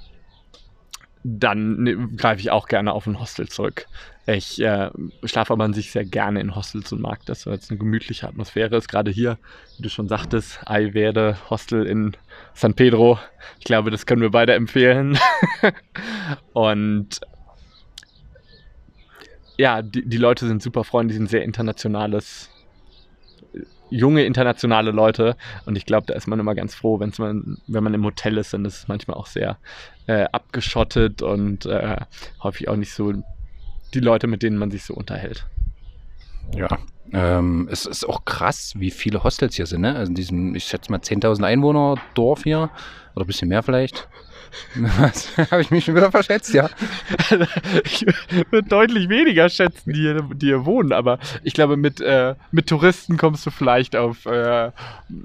dann 1.24 1.84
ne, 1.84 2.10
greife 2.18 2.42
ich 2.42 2.52
auch 2.52 2.68
gerne 2.68 2.92
auf 2.92 3.08
ein 3.08 3.20
Hostel 3.20 3.48
zurück. 3.48 3.86
Ich 4.26 4.62
äh, 4.62 4.90
schlafe 5.26 5.52
aber 5.52 5.66
an 5.66 5.74
sich 5.74 5.92
sehr 5.92 6.06
gerne 6.06 6.40
in 6.40 6.56
Hostels 6.56 6.92
und 6.94 7.02
mag 7.02 7.26
das, 7.26 7.46
weil 7.46 7.58
es 7.58 7.70
eine 7.70 7.78
gemütliche 7.78 8.28
Atmosphäre 8.28 8.78
ist. 8.78 8.88
Gerade 8.88 9.12
hier, 9.12 9.38
wie 9.78 9.84
du 9.84 9.90
schon 9.90 10.08
sagtest, 10.08 10.62
Ayverde 10.66 11.38
Hostel 11.50 11.86
in 11.86 12.16
San 12.54 12.74
Pedro. 12.74 13.20
Ich 13.60 13.66
glaube, 13.66 13.92
das 13.92 14.06
können 14.06 14.22
wir 14.22 14.32
beide 14.32 14.54
empfehlen. 14.54 15.18
und 16.54 17.20
ja, 19.58 19.82
die, 19.82 20.08
die 20.08 20.18
Leute 20.18 20.48
sind 20.48 20.64
super 20.64 20.86
freundlich, 20.86 21.18
sind 21.18 21.30
sehr 21.30 21.44
internationales, 21.44 22.50
junge 23.94 24.24
internationale 24.26 24.92
Leute. 24.92 25.36
Und 25.66 25.78
ich 25.78 25.86
glaube, 25.86 26.08
da 26.08 26.14
ist 26.16 26.28
man 26.28 26.40
immer 26.40 26.56
ganz 26.56 26.74
froh, 26.76 27.00
wenn's 27.00 27.20
man, 27.20 27.58
wenn 27.68 27.84
man 27.84 27.94
im 27.94 28.04
Hotel 28.04 28.38
ist, 28.38 28.54
dann 28.54 28.66
ist 28.66 28.78
es 28.78 28.88
manchmal 28.88 29.18
auch 29.18 29.28
sehr 29.28 29.58
äh, 30.08 30.26
abgeschottet 30.32 31.22
und 31.22 31.66
äh, 31.66 31.98
häufig 32.42 32.70
auch 32.70 32.76
nicht 32.76 32.94
so 32.94 33.14
die 33.94 34.00
Leute, 34.00 34.28
mit 34.28 34.42
denen 34.42 34.58
man 34.58 34.72
sich 34.72 34.84
so 34.84 34.94
unterhält. 34.94 35.46
Ja, 36.56 36.68
ähm, 37.14 37.70
es 37.72 37.86
ist 37.86 38.08
auch 38.08 38.26
krass, 38.26 38.74
wie 38.78 38.92
viele 38.92 39.24
Hostels 39.24 39.56
hier 39.56 39.68
sind. 39.68 39.82
Ne? 39.82 39.96
Also 39.96 40.10
in 40.10 40.16
diesem, 40.16 40.56
ich 40.56 40.64
schätze 40.66 40.92
mal 40.92 41.00
10.000 41.00 41.44
Einwohner 41.44 41.96
Dorf 42.16 42.44
hier 42.44 42.70
oder 43.16 43.26
ein 43.26 43.28
bisschen 43.28 43.50
mehr 43.50 43.64
vielleicht. 43.64 44.08
Was? 44.76 45.38
Habe 45.52 45.62
ich 45.62 45.72
mich 45.72 45.86
schon 45.86 45.96
wieder 45.96 46.12
verschätzt, 46.12 46.54
ja. 46.54 46.70
ich 47.84 48.06
würde 48.52 48.68
deutlich 48.68 49.10
weniger 49.10 49.50
schätzen, 49.50 49.94
die 49.94 50.02
hier, 50.02 50.22
die 50.34 50.48
hier 50.48 50.66
wohnen, 50.66 50.92
aber 50.92 51.20
ich 51.44 51.54
glaube, 51.54 51.78
mit, 51.78 52.02
äh, 52.02 52.36
mit 52.52 52.68
Touristen 52.68 53.18
kommst 53.18 53.46
du 53.46 53.52
vielleicht 53.52 53.96
auf, 53.96 54.26
äh, 54.26 54.72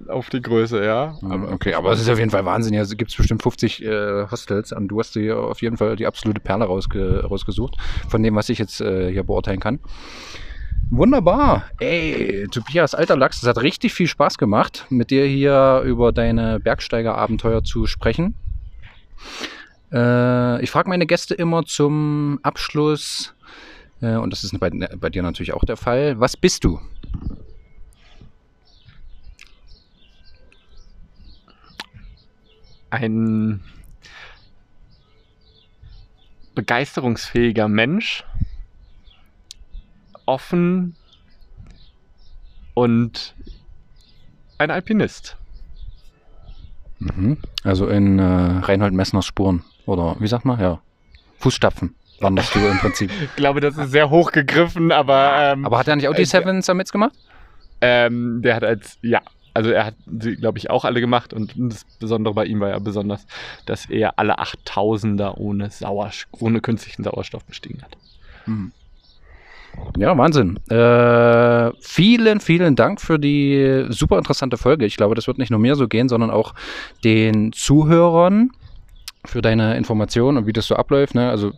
auf 0.09 0.31
die 0.31 0.43
Größe, 0.43 0.85
ja. 0.85 1.17
Aber, 1.23 1.53
okay, 1.53 1.75
aber 1.75 1.93
es 1.93 2.01
ist 2.01 2.09
auf 2.09 2.19
jeden 2.19 2.31
Fall 2.31 2.45
Wahnsinn. 2.45 2.75
Hier 2.75 2.85
gibt 2.97 3.11
es 3.11 3.17
bestimmt 3.17 3.43
50 3.43 3.85
äh, 3.85 4.27
Hostels 4.31 4.73
und 4.73 4.89
du 4.89 4.99
hast 5.01 5.15
hier 5.15 5.39
auf 5.39 5.63
jeden 5.63 5.77
Fall 5.77 5.97
die 5.97 6.07
absolute 6.07 6.41
Perle 6.41 6.65
rausge 6.65 7.25
rausgesucht, 7.25 7.77
von 8.09 8.23
dem, 8.23 8.35
was 8.35 8.49
ich 8.49 8.59
jetzt 8.59 8.81
äh, 8.81 9.11
hier 9.13 9.25
beurteilen 9.25 9.61
kann. 9.61 9.81
Wunderbar. 10.91 11.65
Ey, 11.81 12.47
Tobias, 12.51 12.95
alter 12.95 13.17
Lachs, 13.17 13.43
es 13.43 13.49
hat 13.49 13.61
richtig 13.61 13.93
viel 13.93 14.07
Spaß 14.07 14.39
gemacht, 14.39 14.87
mit 14.89 15.11
dir 15.11 15.27
hier 15.27 15.83
über 15.85 16.13
deine 16.13 16.61
Bergsteigerabenteuer 16.61 17.63
zu 17.63 17.87
sprechen. 17.87 18.35
Äh, 19.93 20.63
ich 20.63 20.71
frage 20.71 20.89
meine 20.89 21.07
Gäste 21.07 21.35
immer 21.35 21.65
zum 21.65 22.39
Abschluss, 22.43 23.35
äh, 24.01 24.17
und 24.17 24.31
das 24.31 24.45
ist 24.45 24.59
bei, 24.59 24.71
bei 24.71 25.11
dir 25.11 25.23
natürlich 25.23 25.53
auch 25.53 25.65
der 25.65 25.77
Fall. 25.77 26.19
Was 26.21 26.37
bist 26.37 26.65
du? 26.65 26.81
Ein 32.91 33.61
begeisterungsfähiger 36.55 37.69
Mensch, 37.69 38.25
offen 40.27 40.97
und 42.75 43.35
ein 44.57 44.71
Alpinist. 44.71 45.37
Mhm. 46.99 47.39
Also 47.65 47.89
in 47.89 48.19
äh, 48.19 48.23
Reinhold 48.23 48.93
Messners 48.93 49.27
Spuren. 49.27 49.65
Oder 49.87 50.17
wie 50.19 50.27
sagt 50.29 50.45
man? 50.45 50.61
Ja. 50.61 50.81
Fußstapfen 51.39 51.95
wanderst 52.21 52.55
du 52.55 52.59
im 52.59 52.79
Prinzip. 52.79 53.11
Ich 53.23 53.37
glaube, 53.37 53.61
das 53.61 53.77
ist 53.77 53.91
sehr 53.91 54.11
hoch 54.11 54.33
gegriffen, 54.33 54.93
aber. 54.93 55.53
Ähm, 55.53 55.65
Aber 55.65 55.79
hat 55.79 55.89
er 55.89 55.97
nicht 55.97 56.09
auch 56.09 56.15
die 56.15 56.23
äh, 56.23 56.27
Seven 56.27 56.63
Summits 56.63 56.93
gemacht? 56.93 57.13
Ähm, 57.81 58.43
der 58.43 58.57
hat 58.57 58.65
als, 58.65 58.99
ja, 59.03 59.23
also 59.55 59.71
er 59.71 59.87
hat 59.87 59.95
sie, 60.21 60.35
glaube 60.37 60.59
ich, 60.59 60.71
auch 60.71 60.85
alle 60.85 61.01
gemacht 61.01 61.33
und 61.33 61.53
das 61.57 61.85
Besondere 62.01 62.35
bei 62.35 62.45
ihm 62.45 62.61
war 62.61 62.71
ja 62.71 62.79
besonders, 62.79 63.27
dass 63.67 63.89
er 63.89 64.19
alle 64.19 64.39
8000er 64.41 65.37
ohne, 65.37 65.71
Sauerst 65.71 66.27
ohne 66.33 66.61
künstlichen 66.61 67.05
Sauerstoff 67.05 67.45
bestiegen 67.45 67.83
hat. 67.83 67.97
Ja, 69.97 70.17
Wahnsinn. 70.17 70.59
Äh, 70.69 71.73
vielen, 71.81 72.41
vielen 72.41 72.77
Dank 72.77 73.01
für 73.01 73.19
die 73.19 73.87
super 73.89 74.19
interessante 74.19 74.57
Folge. 74.57 74.87
Ich 74.87 74.97
glaube, 74.97 75.15
das 75.15 75.27
wird 75.27 75.39
nicht 75.39 75.51
nur 75.51 75.61
mir 75.61 75.75
so 75.77 75.89
gehen, 75.89 76.09
sondern 76.09 76.31
auch 76.31 76.55
den 77.05 77.53
Zuhörern. 77.53 78.51
für 79.25 79.43
deine 79.43 79.77
Information 79.77 80.37
und 80.37 80.47
wie 80.47 80.53
das 80.53 80.67
so 80.67 80.77
abläuft. 80.77 81.15
Ne? 81.15 81.29
Also 81.29 81.53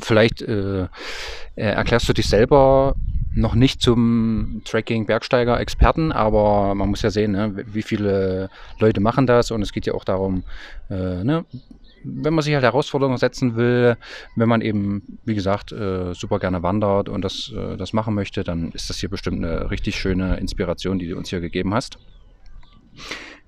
vielleicht 0.00 0.42
äh, 0.42 0.82
äh, 0.84 0.88
erklärst 1.54 2.08
du 2.08 2.12
dich 2.12 2.28
selber 2.28 2.94
noch 3.34 3.54
nicht 3.54 3.82
zum 3.82 4.62
Tracking-Bergsteiger-Experten, 4.64 6.12
aber 6.12 6.74
man 6.74 6.88
muss 6.88 7.02
ja 7.02 7.10
sehen, 7.10 7.32
ne, 7.32 7.64
wie 7.66 7.82
viele 7.82 8.48
Leute 8.78 9.00
machen 9.00 9.26
das 9.26 9.50
und 9.50 9.60
es 9.60 9.72
geht 9.72 9.84
ja 9.84 9.92
auch 9.92 10.04
darum, 10.04 10.44
äh, 10.88 11.22
ne, 11.22 11.44
wenn 12.06 12.34
man 12.34 12.42
sich 12.42 12.54
halt 12.54 12.64
Herausforderungen 12.64 13.18
setzen 13.18 13.56
will, 13.56 13.96
wenn 14.36 14.48
man 14.48 14.60
eben, 14.60 15.18
wie 15.24 15.34
gesagt, 15.34 15.72
äh, 15.72 16.14
super 16.14 16.38
gerne 16.38 16.62
wandert 16.62 17.08
und 17.08 17.22
das, 17.22 17.52
äh, 17.54 17.76
das 17.76 17.92
machen 17.92 18.14
möchte, 18.14 18.44
dann 18.44 18.70
ist 18.72 18.88
das 18.88 18.98
hier 18.98 19.08
bestimmt 19.08 19.44
eine 19.44 19.70
richtig 19.70 19.96
schöne 19.96 20.36
Inspiration, 20.36 20.98
die 20.98 21.08
du 21.08 21.16
uns 21.16 21.30
hier 21.30 21.40
gegeben 21.40 21.74
hast. 21.74 21.98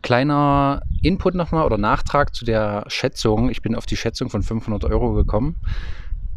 Kleiner 0.02 0.82
Input 1.02 1.34
nochmal 1.34 1.64
oder 1.64 1.78
Nachtrag 1.78 2.34
zu 2.34 2.44
der 2.44 2.84
Schätzung. 2.88 3.50
Ich 3.50 3.62
bin 3.62 3.74
auf 3.74 3.86
die 3.86 3.96
Schätzung 3.96 4.30
von 4.30 4.42
500 4.42 4.84
Euro 4.84 5.12
gekommen, 5.14 5.56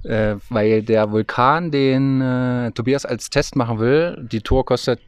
äh, 0.04 0.36
weil 0.50 0.84
der 0.84 1.12
Vulkan, 1.12 1.72
den 1.72 2.22
äh, 2.22 2.72
Tobias 2.72 3.06
als 3.06 3.30
Test 3.30 3.56
machen 3.56 3.80
will, 3.80 4.28
die 4.32 4.42
Tour 4.42 4.66
kostet 4.66 5.00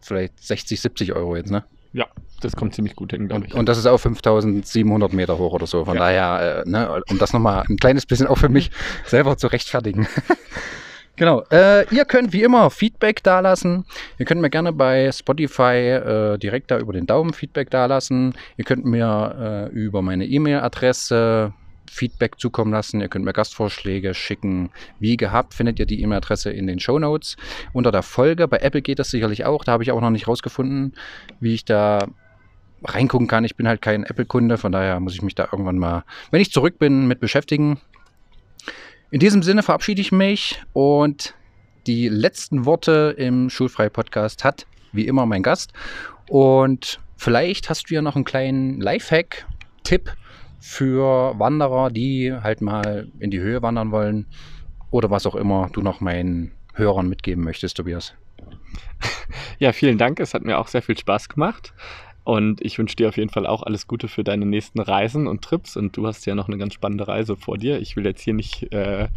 vielleicht 0.00 0.38
60, 0.42 0.80
70 0.80 1.12
Euro 1.14 1.36
jetzt, 1.36 1.50
ne? 1.50 1.64
Ja, 1.92 2.06
das 2.40 2.56
kommt 2.56 2.74
ziemlich 2.74 2.96
gut 2.96 3.12
hin, 3.12 3.28
glaube 3.28 3.46
ich. 3.46 3.54
Und 3.54 3.68
das 3.68 3.78
ist 3.78 3.86
auch 3.86 3.98
5700 3.98 5.12
Meter 5.12 5.38
hoch 5.38 5.52
oder 5.52 5.66
so. 5.66 5.84
Von 5.84 5.96
ja. 5.96 6.00
daher, 6.00 6.64
äh, 6.66 6.68
ne, 6.68 7.02
um 7.08 7.18
das 7.18 7.32
nochmal 7.32 7.64
ein 7.68 7.76
kleines 7.76 8.06
bisschen 8.06 8.26
auch 8.26 8.38
für 8.38 8.48
mich 8.48 8.70
selber 9.06 9.36
zu 9.36 9.48
rechtfertigen. 9.48 10.06
Genau. 11.16 11.44
Äh, 11.52 11.84
ihr 11.94 12.06
könnt 12.06 12.32
wie 12.32 12.42
immer 12.42 12.70
Feedback 12.70 13.22
dalassen. 13.22 13.84
Ihr 14.18 14.24
könnt 14.24 14.40
mir 14.40 14.48
gerne 14.48 14.72
bei 14.72 15.12
Spotify 15.12 15.90
äh, 15.90 16.38
direkt 16.38 16.70
da 16.70 16.78
über 16.78 16.94
den 16.94 17.06
Daumen 17.06 17.34
Feedback 17.34 17.70
dalassen. 17.70 18.34
Ihr 18.56 18.64
könnt 18.64 18.86
mir 18.86 19.70
äh, 19.70 19.74
über 19.74 20.00
meine 20.00 20.24
E-Mail-Adresse 20.24 21.52
Feedback 21.92 22.40
zukommen 22.40 22.72
lassen. 22.72 23.00
Ihr 23.00 23.08
könnt 23.08 23.24
mir 23.24 23.34
Gastvorschläge 23.34 24.14
schicken. 24.14 24.70
Wie 24.98 25.16
gehabt 25.16 25.52
findet 25.52 25.78
ihr 25.78 25.86
die 25.86 26.02
E-Mail-Adresse 26.02 26.50
in 26.50 26.66
den 26.66 26.80
Show 26.80 26.98
Notes 26.98 27.36
unter 27.72 27.92
der 27.92 28.02
Folge. 28.02 28.48
Bei 28.48 28.58
Apple 28.58 28.80
geht 28.80 28.98
das 28.98 29.10
sicherlich 29.10 29.44
auch. 29.44 29.62
Da 29.64 29.72
habe 29.72 29.82
ich 29.82 29.92
auch 29.92 30.00
noch 30.00 30.10
nicht 30.10 30.26
rausgefunden, 30.26 30.94
wie 31.38 31.54
ich 31.54 31.64
da 31.64 32.08
reingucken 32.84 33.28
kann. 33.28 33.44
Ich 33.44 33.56
bin 33.56 33.68
halt 33.68 33.82
kein 33.82 34.04
Apple-Kunde, 34.04 34.56
von 34.56 34.72
daher 34.72 34.98
muss 35.00 35.14
ich 35.14 35.22
mich 35.22 35.34
da 35.34 35.48
irgendwann 35.52 35.78
mal, 35.78 36.04
wenn 36.30 36.40
ich 36.40 36.50
zurück 36.50 36.78
bin, 36.78 37.06
mit 37.06 37.20
beschäftigen. 37.20 37.78
In 39.10 39.20
diesem 39.20 39.42
Sinne 39.42 39.62
verabschiede 39.62 40.00
ich 40.00 40.10
mich 40.10 40.62
und 40.72 41.34
die 41.86 42.08
letzten 42.08 42.64
Worte 42.64 43.14
im 43.18 43.50
Schulfrei-Podcast 43.50 44.44
hat 44.44 44.66
wie 44.92 45.06
immer 45.06 45.26
mein 45.26 45.42
Gast. 45.42 45.72
Und 46.28 47.00
vielleicht 47.16 47.68
hast 47.68 47.90
du 47.90 47.94
ja 47.94 48.02
noch 48.02 48.16
einen 48.16 48.24
kleinen 48.24 48.80
Lifehack-Tipp 48.80 50.12
für 50.62 51.34
Wanderer, 51.38 51.90
die 51.90 52.32
halt 52.32 52.60
mal 52.60 53.08
in 53.18 53.32
die 53.32 53.40
Höhe 53.40 53.60
wandern 53.62 53.90
wollen 53.90 54.26
oder 54.92 55.10
was 55.10 55.26
auch 55.26 55.34
immer 55.34 55.68
du 55.72 55.82
noch 55.82 56.00
meinen 56.00 56.52
Hörern 56.74 57.08
mitgeben 57.08 57.42
möchtest, 57.42 57.76
Tobias. 57.76 58.14
Ja, 59.58 59.72
vielen 59.72 59.96
Dank. 59.96 60.18
Es 60.18 60.34
hat 60.34 60.42
mir 60.42 60.58
auch 60.58 60.66
sehr 60.66 60.82
viel 60.82 60.98
Spaß 60.98 61.28
gemacht. 61.28 61.72
Und 62.24 62.60
ich 62.60 62.78
wünsche 62.78 62.96
dir 62.96 63.08
auf 63.08 63.16
jeden 63.16 63.30
Fall 63.30 63.46
auch 63.46 63.62
alles 63.62 63.86
Gute 63.86 64.08
für 64.08 64.24
deine 64.24 64.44
nächsten 64.44 64.80
Reisen 64.80 65.26
und 65.26 65.42
Trips. 65.42 65.76
Und 65.76 65.96
du 65.96 66.06
hast 66.06 66.26
ja 66.26 66.34
noch 66.34 66.48
eine 66.48 66.58
ganz 66.58 66.74
spannende 66.74 67.06
Reise 67.06 67.36
vor 67.36 67.58
dir. 67.58 67.80
Ich 67.80 67.96
will 67.96 68.04
jetzt 68.04 68.22
hier 68.22 68.34
nicht 68.34 68.72
äh, 68.72 69.08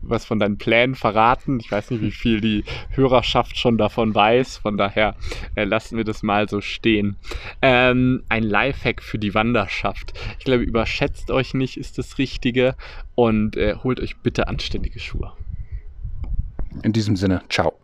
was 0.00 0.24
von 0.24 0.38
deinen 0.38 0.58
Plänen 0.58 0.94
verraten. 0.94 1.58
Ich 1.60 1.70
weiß 1.70 1.90
nicht, 1.90 2.02
wie 2.02 2.10
viel 2.10 2.40
die 2.40 2.64
Hörerschaft 2.90 3.58
schon 3.58 3.78
davon 3.78 4.14
weiß. 4.14 4.58
Von 4.58 4.76
daher 4.76 5.16
äh, 5.54 5.64
lassen 5.64 5.96
wir 5.96 6.04
das 6.04 6.22
mal 6.22 6.48
so 6.48 6.60
stehen. 6.60 7.16
Ähm, 7.62 8.24
ein 8.28 8.42
Lifehack 8.42 9.02
für 9.02 9.18
die 9.18 9.34
Wanderschaft. 9.34 10.12
Ich 10.38 10.44
glaube, 10.44 10.62
überschätzt 10.64 11.30
euch 11.30 11.54
nicht, 11.54 11.76
ist 11.76 11.98
das 11.98 12.18
Richtige. 12.18 12.76
Und 13.14 13.56
äh, 13.56 13.76
holt 13.82 14.00
euch 14.00 14.16
bitte 14.18 14.48
anständige 14.48 14.98
Schuhe. 14.98 15.32
In 16.82 16.92
diesem 16.92 17.16
Sinne, 17.16 17.42
ciao. 17.48 17.74